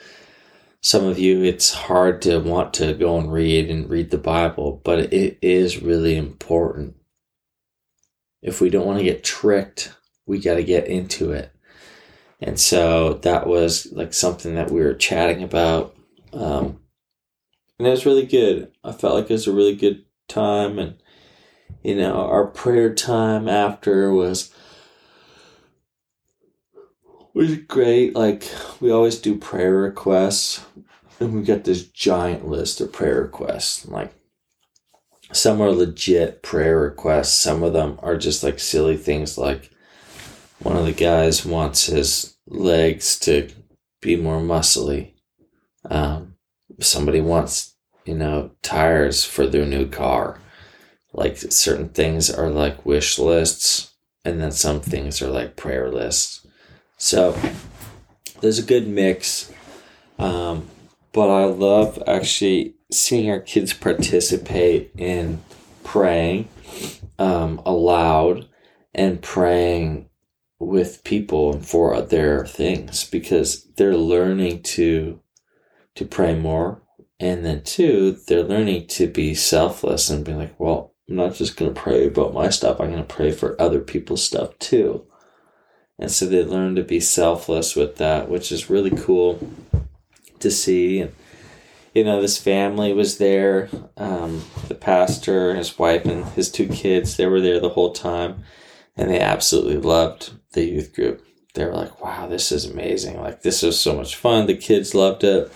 some 0.80 1.04
of 1.04 1.16
you, 1.16 1.44
it's 1.44 1.72
hard 1.72 2.20
to 2.22 2.40
want 2.40 2.74
to 2.74 2.94
go 2.94 3.16
and 3.16 3.32
read 3.32 3.70
and 3.70 3.88
read 3.88 4.10
the 4.10 4.18
Bible, 4.18 4.82
but 4.84 5.14
it 5.14 5.38
is 5.40 5.80
really 5.80 6.16
important. 6.16 6.96
If 8.42 8.60
we 8.60 8.70
don't 8.70 8.86
want 8.86 8.98
to 8.98 9.04
get 9.04 9.22
tricked, 9.22 9.94
we 10.26 10.40
got 10.40 10.56
to 10.56 10.64
get 10.64 10.88
into 10.88 11.30
it. 11.30 11.53
And 12.40 12.58
so 12.58 13.14
that 13.14 13.46
was 13.46 13.90
like 13.92 14.12
something 14.12 14.54
that 14.54 14.70
we 14.70 14.80
were 14.80 14.94
chatting 14.94 15.42
about. 15.42 15.96
Um, 16.32 16.80
and 17.78 17.88
it 17.88 17.90
was 17.90 18.06
really 18.06 18.26
good. 18.26 18.72
I 18.82 18.92
felt 18.92 19.14
like 19.14 19.24
it 19.24 19.34
was 19.34 19.46
a 19.46 19.52
really 19.52 19.76
good 19.76 20.04
time. 20.28 20.78
And, 20.78 20.96
you 21.82 21.96
know, 21.96 22.14
our 22.14 22.46
prayer 22.46 22.94
time 22.94 23.48
after 23.48 24.12
was 24.12 24.52
was 27.34 27.56
great. 27.56 28.14
Like 28.14 28.48
we 28.80 28.90
always 28.90 29.18
do 29.18 29.36
prayer 29.36 29.76
requests, 29.76 30.64
and 31.20 31.34
we 31.34 31.42
got 31.42 31.64
this 31.64 31.86
giant 31.86 32.46
list 32.46 32.80
of 32.80 32.92
prayer 32.92 33.22
requests. 33.22 33.86
Like 33.86 34.14
some 35.32 35.60
are 35.60 35.72
legit 35.72 36.42
prayer 36.42 36.78
requests. 36.78 37.36
Some 37.36 37.62
of 37.62 37.72
them 37.72 37.98
are 38.02 38.16
just 38.16 38.42
like 38.42 38.60
silly 38.60 38.96
things. 38.96 39.36
Like 39.36 39.70
one 40.60 40.76
of 40.76 40.86
the 40.86 40.92
guys 40.92 41.44
wants 41.44 41.86
his 41.86 42.36
legs 42.46 43.18
to 43.20 43.50
be 44.00 44.16
more 44.16 44.40
muscly. 44.40 45.12
Um, 45.90 46.36
somebody 46.80 47.20
wants, 47.20 47.74
you 48.04 48.14
know, 48.14 48.52
tires 48.62 49.24
for 49.24 49.46
their 49.46 49.66
new 49.66 49.88
car. 49.88 50.40
Like 51.12 51.36
certain 51.36 51.90
things 51.90 52.30
are 52.30 52.50
like 52.50 52.84
wish 52.84 53.18
lists, 53.18 53.92
and 54.24 54.40
then 54.40 54.52
some 54.52 54.80
things 54.80 55.22
are 55.22 55.28
like 55.28 55.56
prayer 55.56 55.90
lists. 55.90 56.46
So 56.98 57.38
there's 58.40 58.58
a 58.58 58.62
good 58.62 58.88
mix. 58.88 59.52
Um, 60.18 60.68
but 61.12 61.30
I 61.30 61.44
love 61.44 62.02
actually 62.06 62.74
seeing 62.90 63.30
our 63.30 63.40
kids 63.40 63.72
participate 63.72 64.90
in 64.96 65.42
praying 65.84 66.48
um, 67.18 67.60
aloud 67.64 68.48
and 68.94 69.22
praying 69.22 70.08
with 70.66 71.04
people 71.04 71.52
and 71.52 71.66
for 71.66 72.00
their 72.00 72.46
things 72.46 73.08
because 73.08 73.64
they're 73.76 73.96
learning 73.96 74.62
to 74.62 75.20
to 75.94 76.04
pray 76.04 76.34
more. 76.34 76.82
And 77.20 77.44
then 77.44 77.62
two 77.62 78.18
they're 78.26 78.42
learning 78.42 78.88
to 78.88 79.06
be 79.06 79.34
selfless 79.34 80.10
and 80.10 80.24
be 80.24 80.32
like 80.32 80.58
well 80.58 80.92
i'm 81.08 81.16
not 81.16 81.34
just 81.34 81.56
going 81.56 81.72
to 81.72 81.80
pray 81.80 82.06
about 82.06 82.34
my 82.34 82.48
stuff. 82.50 82.80
I'm 82.80 82.90
going 82.90 83.04
to 83.04 83.14
pray 83.14 83.30
for 83.30 83.60
other 83.60 83.80
people's 83.80 84.24
stuff 84.24 84.58
too. 84.58 85.06
And 85.98 86.10
so 86.10 86.26
they 86.26 86.42
learn 86.42 86.74
to 86.76 86.82
be 86.82 86.98
selfless 87.00 87.76
with 87.76 87.96
that 87.96 88.28
which 88.28 88.50
is 88.50 88.70
really 88.70 88.90
cool 88.90 89.38
to 90.40 90.50
see. 90.50 91.00
And 91.00 91.14
you 91.94 92.02
know 92.02 92.20
this 92.20 92.38
family 92.38 92.92
was 92.92 93.18
there 93.18 93.68
um, 93.96 94.42
the 94.68 94.74
pastor 94.74 95.54
his 95.54 95.78
wife 95.78 96.04
and 96.04 96.24
his 96.30 96.50
two 96.50 96.68
kids 96.68 97.16
they 97.16 97.26
were 97.26 97.40
there 97.40 97.60
the 97.60 97.70
whole 97.70 97.92
time 97.92 98.44
and 98.96 99.10
they 99.10 99.20
absolutely 99.20 99.76
loved 99.76 100.32
the 100.52 100.64
youth 100.64 100.94
group. 100.94 101.24
They 101.54 101.64
were 101.64 101.74
like, 101.74 102.02
wow, 102.02 102.26
this 102.26 102.50
is 102.50 102.64
amazing. 102.64 103.20
Like, 103.20 103.42
this 103.42 103.62
is 103.62 103.78
so 103.78 103.96
much 103.96 104.16
fun. 104.16 104.46
The 104.46 104.56
kids 104.56 104.94
loved 104.94 105.22
it. 105.24 105.52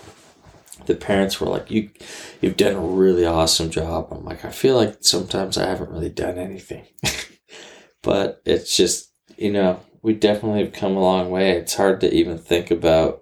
The 0.85 0.95
parents 0.95 1.39
were 1.39 1.47
like, 1.47 1.69
you, 1.69 1.89
you've 2.41 2.57
done 2.57 2.75
a 2.75 2.79
really 2.79 3.25
awesome 3.25 3.69
job. 3.69 4.07
I'm 4.11 4.23
like, 4.23 4.45
I 4.45 4.51
feel 4.51 4.75
like 4.75 4.97
sometimes 5.01 5.57
I 5.57 5.67
haven't 5.67 5.91
really 5.91 6.09
done 6.09 6.37
anything. 6.37 6.85
but 8.01 8.41
it's 8.45 8.75
just, 8.75 9.11
you 9.37 9.51
know, 9.51 9.81
we 10.01 10.13
definitely 10.13 10.63
have 10.63 10.73
come 10.73 10.95
a 10.95 11.01
long 11.01 11.29
way. 11.29 11.51
It's 11.51 11.75
hard 11.75 11.99
to 12.01 12.13
even 12.13 12.37
think 12.37 12.71
about 12.71 13.21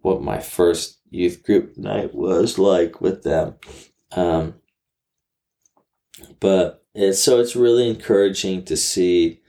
what 0.00 0.22
my 0.22 0.38
first 0.38 0.98
youth 1.10 1.42
group 1.42 1.76
night 1.76 2.14
was 2.14 2.58
like 2.58 3.00
with 3.00 3.22
them. 3.24 3.56
Um, 4.12 4.54
but 6.40 6.77
it's, 6.98 7.22
so 7.22 7.40
it's 7.40 7.56
really 7.56 7.88
encouraging 7.88 8.64
to 8.64 8.76
see 8.76 9.40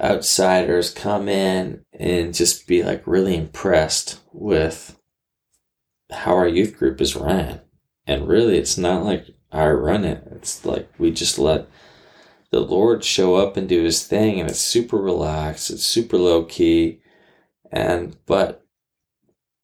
outsiders 0.00 0.90
come 0.90 1.28
in 1.28 1.84
and 1.92 2.34
just 2.34 2.66
be 2.66 2.82
like 2.82 3.06
really 3.06 3.36
impressed 3.36 4.20
with 4.32 4.98
how 6.10 6.34
our 6.34 6.48
youth 6.48 6.76
group 6.76 7.00
is 7.00 7.16
ran. 7.16 7.60
And 8.06 8.28
really, 8.28 8.56
it's 8.58 8.78
not 8.78 9.04
like 9.04 9.26
I 9.50 9.68
run 9.68 10.04
it. 10.04 10.22
It's 10.30 10.64
like 10.64 10.88
we 10.98 11.10
just 11.10 11.38
let 11.38 11.68
the 12.50 12.60
Lord 12.60 13.04
show 13.04 13.34
up 13.34 13.56
and 13.56 13.68
do 13.68 13.82
his 13.82 14.06
thing 14.06 14.40
and 14.40 14.48
it's 14.48 14.60
super 14.60 14.96
relaxed. 14.96 15.70
It's 15.70 15.84
super 15.84 16.16
low 16.16 16.44
key. 16.44 17.00
And, 17.72 18.16
but, 18.26 18.64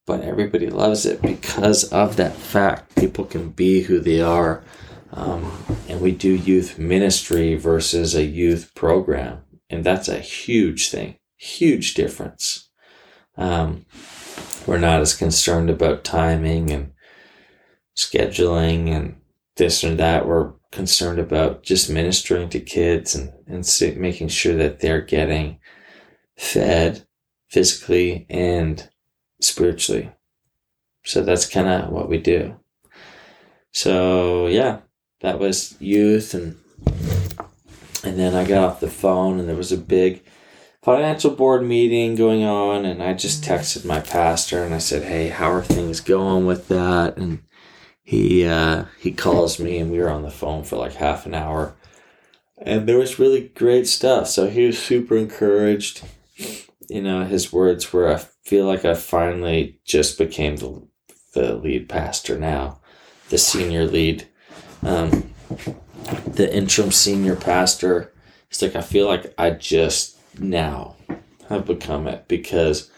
but 0.06 0.22
everybody 0.22 0.68
loves 0.68 1.06
it 1.06 1.22
because 1.22 1.84
of 1.92 2.16
that 2.16 2.34
fact. 2.34 2.96
People 2.96 3.24
can 3.24 3.50
be 3.50 3.82
who 3.82 4.00
they 4.00 4.20
are. 4.20 4.64
Um, 5.12 5.52
and 5.88 6.00
we 6.00 6.12
do 6.12 6.34
youth 6.34 6.78
ministry 6.78 7.54
versus 7.54 8.14
a 8.14 8.24
youth 8.24 8.72
program. 8.74 9.42
And 9.68 9.84
that's 9.84 10.08
a 10.08 10.18
huge 10.18 10.90
thing, 10.90 11.16
huge 11.36 11.94
difference. 11.94 12.70
Um, 13.36 13.86
we're 14.66 14.78
not 14.78 15.00
as 15.00 15.14
concerned 15.14 15.70
about 15.70 16.04
timing 16.04 16.70
and 16.70 16.92
scheduling 17.96 18.88
and 18.88 19.16
this 19.56 19.82
and 19.82 19.98
that. 19.98 20.26
We're 20.26 20.52
concerned 20.70 21.18
about 21.18 21.62
just 21.62 21.90
ministering 21.90 22.48
to 22.50 22.60
kids 22.60 23.14
and, 23.14 23.32
and 23.46 23.98
making 23.98 24.28
sure 24.28 24.56
that 24.56 24.80
they're 24.80 25.02
getting 25.02 25.58
fed 26.36 27.06
physically 27.50 28.26
and 28.30 28.88
spiritually. 29.40 30.12
So 31.04 31.22
that's 31.22 31.46
kind 31.46 31.68
of 31.68 31.90
what 31.90 32.08
we 32.08 32.18
do. 32.18 32.56
So 33.72 34.46
yeah, 34.46 34.80
that 35.22 35.38
was 35.38 35.80
youth 35.80 36.34
and 36.34 36.58
and 38.04 38.18
then 38.18 38.34
I 38.34 38.44
got 38.44 38.64
off 38.64 38.80
the 38.80 38.90
phone 38.90 39.38
and 39.38 39.48
there 39.48 39.56
was 39.56 39.72
a 39.72 39.78
big 39.78 40.24
financial 40.82 41.30
board 41.30 41.62
meeting 41.62 42.16
going 42.16 42.42
on 42.42 42.84
and 42.84 43.02
I 43.02 43.14
just 43.14 43.44
texted 43.44 43.84
my 43.84 44.00
pastor 44.00 44.64
and 44.64 44.74
I 44.74 44.78
said, 44.78 45.04
"Hey, 45.04 45.28
how 45.28 45.50
are 45.52 45.62
things 45.62 46.00
going 46.00 46.44
with 46.44 46.68
that?" 46.68 47.16
And 47.16 47.44
he 48.02 48.44
uh, 48.44 48.86
he 48.98 49.12
calls 49.12 49.60
me 49.60 49.78
and 49.78 49.90
we 49.90 49.98
were 49.98 50.10
on 50.10 50.22
the 50.22 50.30
phone 50.30 50.64
for 50.64 50.76
like 50.76 50.94
half 50.94 51.24
an 51.24 51.34
hour. 51.34 51.76
And 52.58 52.88
there 52.88 52.98
was 52.98 53.18
really 53.18 53.48
great 53.54 53.86
stuff. 53.86 54.28
So 54.28 54.48
he 54.48 54.66
was 54.66 54.78
super 54.78 55.16
encouraged. 55.16 56.02
You 56.88 57.02
know 57.02 57.24
his 57.24 57.52
words 57.52 57.92
were 57.92 58.12
i 58.12 58.18
feel 58.42 58.66
like 58.66 58.84
i 58.84 58.92
finally 58.92 59.80
just 59.84 60.18
became 60.18 60.56
the, 60.56 60.82
the 61.32 61.54
lead 61.54 61.88
pastor 61.88 62.38
now 62.38 62.80
the 63.30 63.38
senior 63.38 63.86
lead 63.86 64.28
um, 64.82 65.30
the 66.26 66.48
interim 66.54 66.90
senior 66.90 67.36
pastor 67.36 68.12
he's 68.48 68.62
like 68.62 68.76
i 68.76 68.80
feel 68.80 69.06
like 69.06 69.32
i 69.38 69.50
just 69.50 70.18
now 70.38 70.96
have 71.48 71.66
become 71.66 72.06
it 72.06 72.26
because 72.28 72.90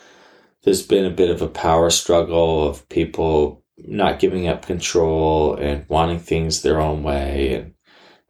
there's 0.63 0.87
been 0.87 1.05
a 1.05 1.11
bit 1.11 1.31
of 1.31 1.43
a 1.43 1.49
power 1.49 1.91
struggle 1.91 2.67
of 2.67 2.89
people 2.89 3.63
not 3.77 4.19
giving 4.19 4.49
up 4.49 4.67
control 4.67 5.55
and 5.57 5.85
wanting 5.89 6.19
things 6.19 6.63
their 6.63 6.81
own 6.81 7.03
way 7.03 7.55
and 7.55 7.75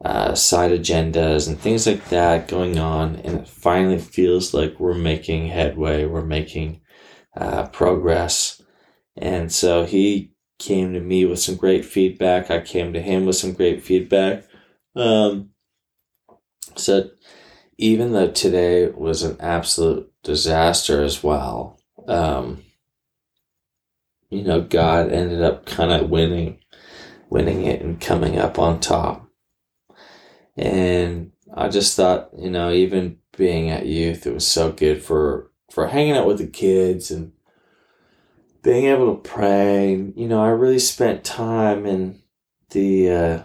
uh, 0.05 0.35
side 0.35 0.71
agendas 0.71 1.49
and 1.49 1.59
things 1.59 1.87
like 1.87 2.09
that 2.09 2.49
going 2.49 2.79
on. 2.79 3.17
And 3.17 3.41
it 3.41 3.49
finally 3.49 3.99
feels 3.99 4.53
like 4.53 4.79
we're 4.79 4.95
making 4.95 5.49
headway, 5.49 6.05
we're 6.05 6.25
making 6.25 6.83
uh, 7.37 7.69
progress. 7.69 8.61
And 9.17 9.51
so 9.51 9.85
he 9.85 10.33
came 10.59 10.93
to 10.93 11.01
me 11.01 11.25
with 11.25 11.41
some 11.41 11.57
great 11.57 11.85
feedback. 11.85 12.51
I 12.51 12.61
came 12.61 12.93
to 12.93 13.03
him 13.03 13.27
with 13.27 13.37
some 13.37 13.53
great 13.53 13.83
feedback. 13.83 14.45
Um, 14.97 15.51
so 16.77 17.11
even 17.79 18.13
though 18.13 18.31
today 18.31 18.89
was 18.89 19.23
an 19.23 19.37
absolute 19.41 20.13
disaster 20.23 21.03
as 21.03 21.23
well, 21.23 21.79
um, 22.07 22.63
you 24.31 24.43
know, 24.43 24.61
God 24.61 25.13
ended 25.13 25.43
up 25.43 25.67
kind 25.67 25.93
of 25.93 26.11
winning, 26.11 26.59
winning 27.31 27.65
it 27.65 27.83
and 27.83 28.01
coming 28.01 28.39
up 28.39 28.59
on 28.59 28.81
top. 28.81 29.29
And 30.57 31.33
I 31.53 31.69
just 31.69 31.97
thought, 31.97 32.31
you 32.37 32.51
know, 32.51 32.71
even 32.71 33.19
being 33.37 33.71
at 33.71 33.87
youth, 33.87 34.27
it 34.27 34.35
was 34.35 34.47
so 34.47 34.73
good 34.73 35.03
for, 35.03 35.51
for 35.71 35.89
hanging 35.89 36.17
out 36.17 36.27
with 36.27 36.39
the 36.39 36.47
kids 36.47 37.11
and 37.11 37.33
being 38.65 38.87
able 38.87 39.15
to 39.15 39.29
pray. 39.29 39.93
You 39.93 40.27
know, 40.27 40.43
I 40.43 40.49
really 40.49 40.81
spent 40.81 41.23
time 41.23 41.87
in 41.87 42.21
the, 42.71 43.11
uh, 43.11 43.43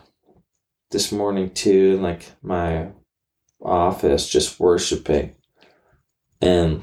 this 0.89 1.11
morning 1.11 1.51
too, 1.51 1.95
in 1.97 2.01
like 2.01 2.31
my 2.41 2.87
office, 3.61 4.27
just 4.27 4.59
worshiping. 4.59 5.35
And 6.41 6.81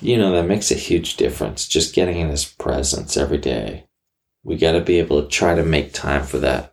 you 0.00 0.16
know, 0.16 0.32
that 0.32 0.46
makes 0.46 0.70
a 0.70 0.76
huge 0.76 1.16
difference. 1.16 1.66
Just 1.66 1.94
getting 1.94 2.18
in 2.18 2.28
his 2.28 2.44
presence 2.44 3.16
every 3.16 3.38
day. 3.38 3.86
We 4.44 4.56
got 4.56 4.72
to 4.72 4.80
be 4.80 4.98
able 4.98 5.22
to 5.22 5.28
try 5.28 5.54
to 5.54 5.64
make 5.64 5.92
time 5.92 6.22
for 6.22 6.38
that, 6.38 6.72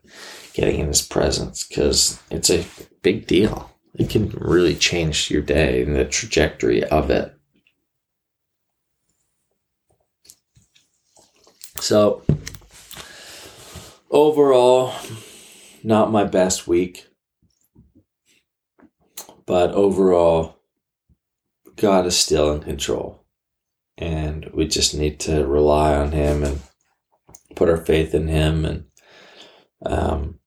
getting 0.53 0.79
in 0.79 0.87
his 0.87 1.01
presence, 1.01 1.63
because 1.67 2.21
it's 2.29 2.49
a 2.49 2.65
big 3.01 3.27
deal. 3.27 3.71
It 3.95 4.09
can 4.09 4.29
really 4.29 4.75
change 4.75 5.31
your 5.31 5.41
day 5.41 5.81
and 5.81 5.95
the 5.95 6.05
trajectory 6.05 6.83
of 6.83 7.09
it. 7.09 7.34
So, 11.77 12.23
overall, 14.09 14.93
not 15.83 16.11
my 16.11 16.23
best 16.23 16.67
week, 16.67 17.07
but 19.45 19.71
overall, 19.71 20.57
God 21.75 22.05
is 22.05 22.17
still 22.17 22.53
in 22.53 22.61
control. 22.61 23.23
And 23.97 24.49
we 24.53 24.67
just 24.67 24.95
need 24.95 25.19
to 25.21 25.45
rely 25.45 25.95
on 25.95 26.11
Him 26.11 26.43
and 26.43 26.61
put 27.55 27.69
our 27.69 27.77
faith 27.77 28.13
in 28.13 28.27
Him 28.27 28.65
and, 28.65 28.85
um, 29.85 30.39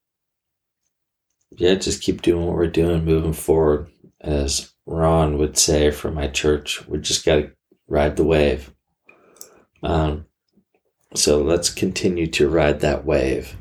yeah, 1.51 1.75
just 1.75 2.03
keep 2.03 2.23
doing 2.23 2.47
what 2.47 2.57
we're 2.57 2.67
doing, 2.69 3.05
moving 3.05 3.33
forward. 3.33 3.91
As 4.21 4.73
Ron 4.87 5.39
would 5.39 5.59
say 5.59 5.91
from 5.91 6.15
my 6.15 6.29
church, 6.29 6.87
we 6.89 6.99
just 6.99 7.25
got 7.25 7.37
to 7.37 7.53
ride 7.87 8.17
the 8.17 8.25
wave. 8.25 8.73
Um, 9.83 10.27
so 11.15 11.43
let's 11.43 11.71
continue 11.71 12.27
to 12.29 12.49
ride 12.49 12.81
that 12.81 13.05
wave. 13.05 13.57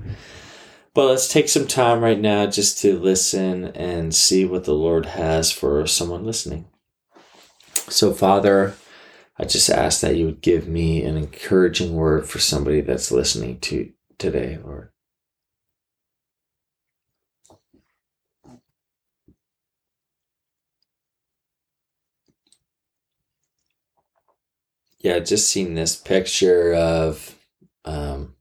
But 0.93 1.05
let's 1.05 1.27
take 1.27 1.47
some 1.47 1.67
time 1.67 2.01
right 2.01 2.19
now 2.19 2.47
just 2.47 2.81
to 2.81 2.97
listen 2.97 3.65
and 3.65 4.13
see 4.15 4.45
what 4.45 4.63
the 4.63 4.73
Lord 4.73 5.05
has 5.05 5.51
for 5.51 5.85
someone 5.85 6.25
listening. 6.25 6.65
So, 7.89 8.13
Father, 8.13 8.75
I 9.37 9.45
just 9.45 9.69
ask 9.69 10.01
that 10.01 10.15
you 10.15 10.25
would 10.25 10.41
give 10.41 10.67
me 10.67 11.03
an 11.03 11.15
encouraging 11.15 11.95
word 11.95 12.27
for 12.27 12.39
somebody 12.39 12.81
that's 12.81 13.11
listening 13.11 13.59
to 13.61 13.91
today, 14.17 14.57
Lord. 14.63 14.89
Yeah, 24.99 25.19
just 25.19 25.49
seen 25.49 25.75
this 25.75 25.95
picture 25.95 26.73
of 26.73 27.36
um 27.87 28.35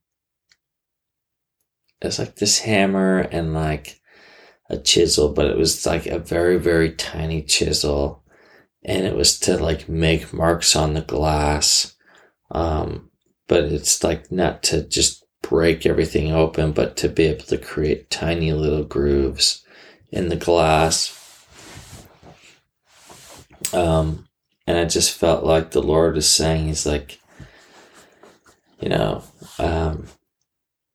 it's 2.02 2.18
like 2.18 2.36
this 2.36 2.60
hammer 2.60 3.20
and 3.20 3.54
like 3.54 4.00
a 4.68 4.76
chisel, 4.76 5.32
but 5.32 5.46
it 5.46 5.56
was 5.56 5.86
like 5.86 6.06
a 6.06 6.18
very, 6.18 6.58
very 6.58 6.90
tiny 6.92 7.42
chisel 7.42 8.22
and 8.84 9.04
it 9.04 9.16
was 9.16 9.38
to 9.40 9.56
like 9.56 9.88
make 9.88 10.32
marks 10.32 10.76
on 10.76 10.94
the 10.94 11.00
glass. 11.00 11.96
Um, 12.50 13.10
but 13.48 13.64
it's 13.64 14.02
like 14.04 14.30
not 14.30 14.62
to 14.64 14.82
just 14.82 15.24
break 15.42 15.86
everything 15.86 16.32
open, 16.32 16.72
but 16.72 16.96
to 16.98 17.08
be 17.08 17.24
able 17.24 17.44
to 17.46 17.58
create 17.58 18.10
tiny 18.10 18.52
little 18.52 18.84
grooves 18.84 19.64
in 20.10 20.28
the 20.28 20.36
glass. 20.36 21.12
Um, 23.72 24.28
and 24.66 24.78
I 24.78 24.84
just 24.84 25.12
felt 25.12 25.44
like 25.44 25.70
the 25.70 25.82
Lord 25.82 26.16
is 26.16 26.28
saying, 26.28 26.66
He's 26.66 26.86
like, 26.86 27.20
you 28.78 28.88
know, 28.88 29.22
um, 29.58 30.06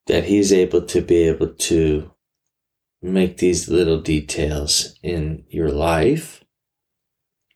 that 0.08 0.26
He's 0.26 0.54
able 0.54 0.82
to 0.84 1.02
be 1.02 1.28
able 1.28 1.50
to 1.50 2.12
make 3.02 3.38
these 3.38 3.67
little 3.67 4.00
details 4.00 4.96
in 5.02 5.44
your 5.50 5.72
life 5.72 6.44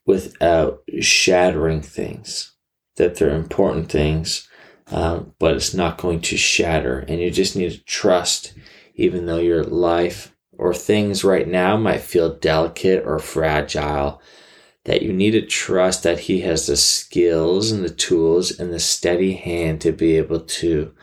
without 0.05 0.81
shattering 0.99 1.81
things, 1.81 2.53
that 2.95 3.15
they're 3.15 3.35
important 3.35 3.91
things, 3.91 4.47
um, 4.88 5.33
but 5.39 5.55
it's 5.55 5.73
not 5.73 5.97
going 5.97 6.21
to 6.21 6.38
shatter. 6.38 6.99
And 7.07 7.19
you 7.19 7.31
just 7.31 7.55
need 7.55 7.71
to 7.71 7.83
trust, 7.83 8.53
even 8.95 9.25
though 9.25 9.38
your 9.38 9.63
life 9.63 10.35
or 10.57 10.73
things 10.73 11.23
right 11.23 11.47
now 11.47 11.75
might 11.75 12.01
feel 12.01 12.35
delicate 12.35 13.03
or 13.05 13.19
fragile, 13.19 14.21
that 14.86 15.02
you 15.02 15.13
need 15.13 15.32
to 15.32 15.45
trust 15.45 16.04
that 16.04 16.21
He 16.21 16.41
has 16.41 16.65
the 16.65 16.78
skills 16.78 17.71
and 17.71 17.84
the 17.84 17.89
tools 17.89 18.58
and 18.58 18.74
the 18.74 18.80
steady 18.80 19.34
hand 19.34 19.82
to 19.82 19.91
be 19.91 20.17
able 20.17 20.39
to. 20.39 20.93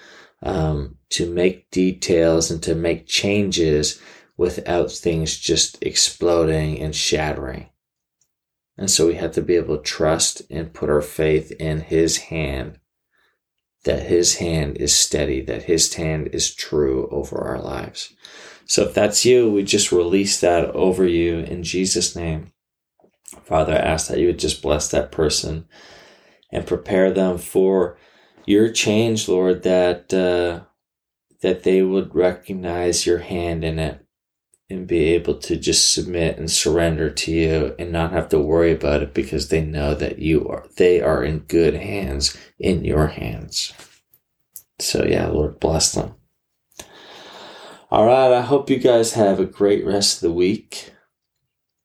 Um, 0.44 0.98
to 1.12 1.30
make 1.30 1.70
details 1.70 2.50
and 2.50 2.62
to 2.62 2.74
make 2.74 3.06
changes 3.06 4.00
without 4.36 4.90
things 4.90 5.36
just 5.36 5.78
exploding 5.82 6.80
and 6.80 6.96
shattering. 6.96 7.68
And 8.78 8.90
so 8.90 9.06
we 9.06 9.16
have 9.16 9.32
to 9.32 9.42
be 9.42 9.56
able 9.56 9.76
to 9.76 9.82
trust 9.82 10.42
and 10.50 10.72
put 10.72 10.88
our 10.88 11.02
faith 11.02 11.52
in 11.60 11.80
His 11.82 12.16
hand, 12.16 12.78
that 13.84 14.04
His 14.04 14.36
hand 14.36 14.78
is 14.78 14.94
steady, 14.94 15.42
that 15.42 15.64
His 15.64 15.92
hand 15.94 16.28
is 16.32 16.54
true 16.54 17.08
over 17.10 17.38
our 17.38 17.60
lives. 17.60 18.14
So 18.64 18.84
if 18.84 18.94
that's 18.94 19.26
you, 19.26 19.50
we 19.50 19.62
just 19.64 19.92
release 19.92 20.40
that 20.40 20.70
over 20.70 21.06
you 21.06 21.40
in 21.40 21.62
Jesus' 21.62 22.16
name. 22.16 22.52
Father, 23.44 23.72
I 23.74 23.78
ask 23.78 24.08
that 24.08 24.18
you 24.18 24.28
would 24.28 24.38
just 24.38 24.62
bless 24.62 24.90
that 24.90 25.12
person 25.12 25.66
and 26.50 26.66
prepare 26.66 27.10
them 27.10 27.38
for 27.38 27.96
your 28.46 28.70
change, 28.70 29.28
Lord, 29.28 29.62
that, 29.62 30.12
uh, 30.12 30.64
that 31.40 31.62
they 31.62 31.82
would 31.82 32.14
recognize 32.14 33.06
your 33.06 33.18
hand 33.18 33.64
in 33.64 33.78
it 33.78 34.04
and 34.72 34.86
be 34.86 35.04
able 35.10 35.34
to 35.34 35.56
just 35.56 35.92
submit 35.92 36.38
and 36.38 36.50
surrender 36.50 37.10
to 37.10 37.30
you 37.30 37.74
and 37.78 37.92
not 37.92 38.12
have 38.12 38.28
to 38.30 38.38
worry 38.38 38.72
about 38.72 39.02
it 39.02 39.14
because 39.14 39.48
they 39.48 39.60
know 39.60 39.94
that 39.94 40.18
you 40.18 40.48
are 40.48 40.66
they 40.76 41.00
are 41.00 41.22
in 41.22 41.40
good 41.40 41.74
hands 41.74 42.36
in 42.58 42.84
your 42.84 43.08
hands. 43.08 43.72
So 44.78 45.04
yeah, 45.04 45.28
Lord 45.28 45.60
bless 45.60 45.92
them. 45.92 46.14
All 47.90 48.06
right, 48.06 48.32
I 48.32 48.40
hope 48.40 48.70
you 48.70 48.78
guys 48.78 49.12
have 49.12 49.38
a 49.38 49.44
great 49.44 49.84
rest 49.84 50.16
of 50.16 50.20
the 50.22 50.32
week 50.32 50.91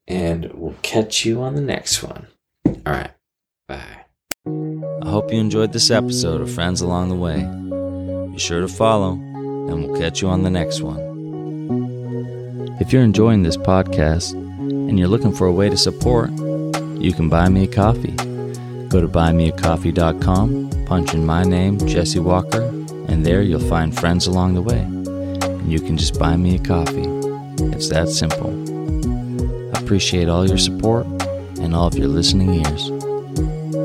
and 0.08 0.52
we'll 0.54 0.76
catch 0.82 1.26
you 1.26 1.41
on 1.41 1.56
the 1.56 1.62
next 1.62 2.02
one. 2.02 2.28
All 2.65 2.93
right. 2.93 3.12
Bye. 3.67 4.06
I 4.46 5.10
hope 5.10 5.32
you 5.32 5.39
enjoyed 5.39 5.74
this 5.74 5.91
episode 5.91 6.41
of 6.41 6.52
Friends 6.52 6.82
Along 6.82 7.10
the 7.10 7.15
Way. 7.15 7.43
Be 8.32 8.39
sure 8.39 8.62
to 8.62 8.67
follow, 8.67 9.13
and 9.13 9.84
we'll 9.84 10.00
catch 10.00 10.22
you 10.22 10.30
on 10.30 10.43
the 10.43 10.50
next 10.50 10.82
one. 10.82 11.00
If 12.80 12.93
you're 12.93 13.04
enjoying 13.04 13.43
this 13.43 13.58
podcast 13.58 14.34
and 14.34 14.98
you're 14.98 15.08
looking 15.08 15.34
for 15.34 15.48
a 15.48 15.52
way 15.52 15.70
to 15.70 15.78
support, 15.78 16.30
you 17.00 17.12
can 17.12 17.28
buy 17.28 17.50
me 17.50 17.63
a 17.63 17.67
coffee. 17.67 18.15
Go 18.88 19.02
to 19.02 19.08
buymeacoffee.com, 19.08 20.86
punch 20.86 21.13
in 21.13 21.26
my 21.26 21.43
name, 21.43 21.78
Jesse 21.80 22.20
Walker, 22.20 22.62
and 23.08 23.26
there 23.26 23.41
you'll 23.41 23.60
find 23.60 23.98
friends 23.98 24.28
along 24.28 24.54
the 24.54 24.62
way. 24.62 24.80
And 24.80 25.72
you 25.72 25.80
can 25.80 25.98
just 25.98 26.17
buy 26.17 26.38
me 26.38 26.56
a 26.56 26.60
coffee. 26.60 27.08
It's 27.74 27.89
that 27.89 28.10
simple. 28.10 28.66
Appreciate 29.88 30.28
all 30.28 30.45
your 30.45 30.58
support 30.58 31.06
and 31.62 31.73
all 31.73 31.88
of 31.88 31.97
your 31.97 32.10
listening 32.10 32.56
ears. 32.56 32.89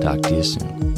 Talk 0.02 0.20
to 0.22 0.34
you 0.34 0.42
soon. 0.42 0.91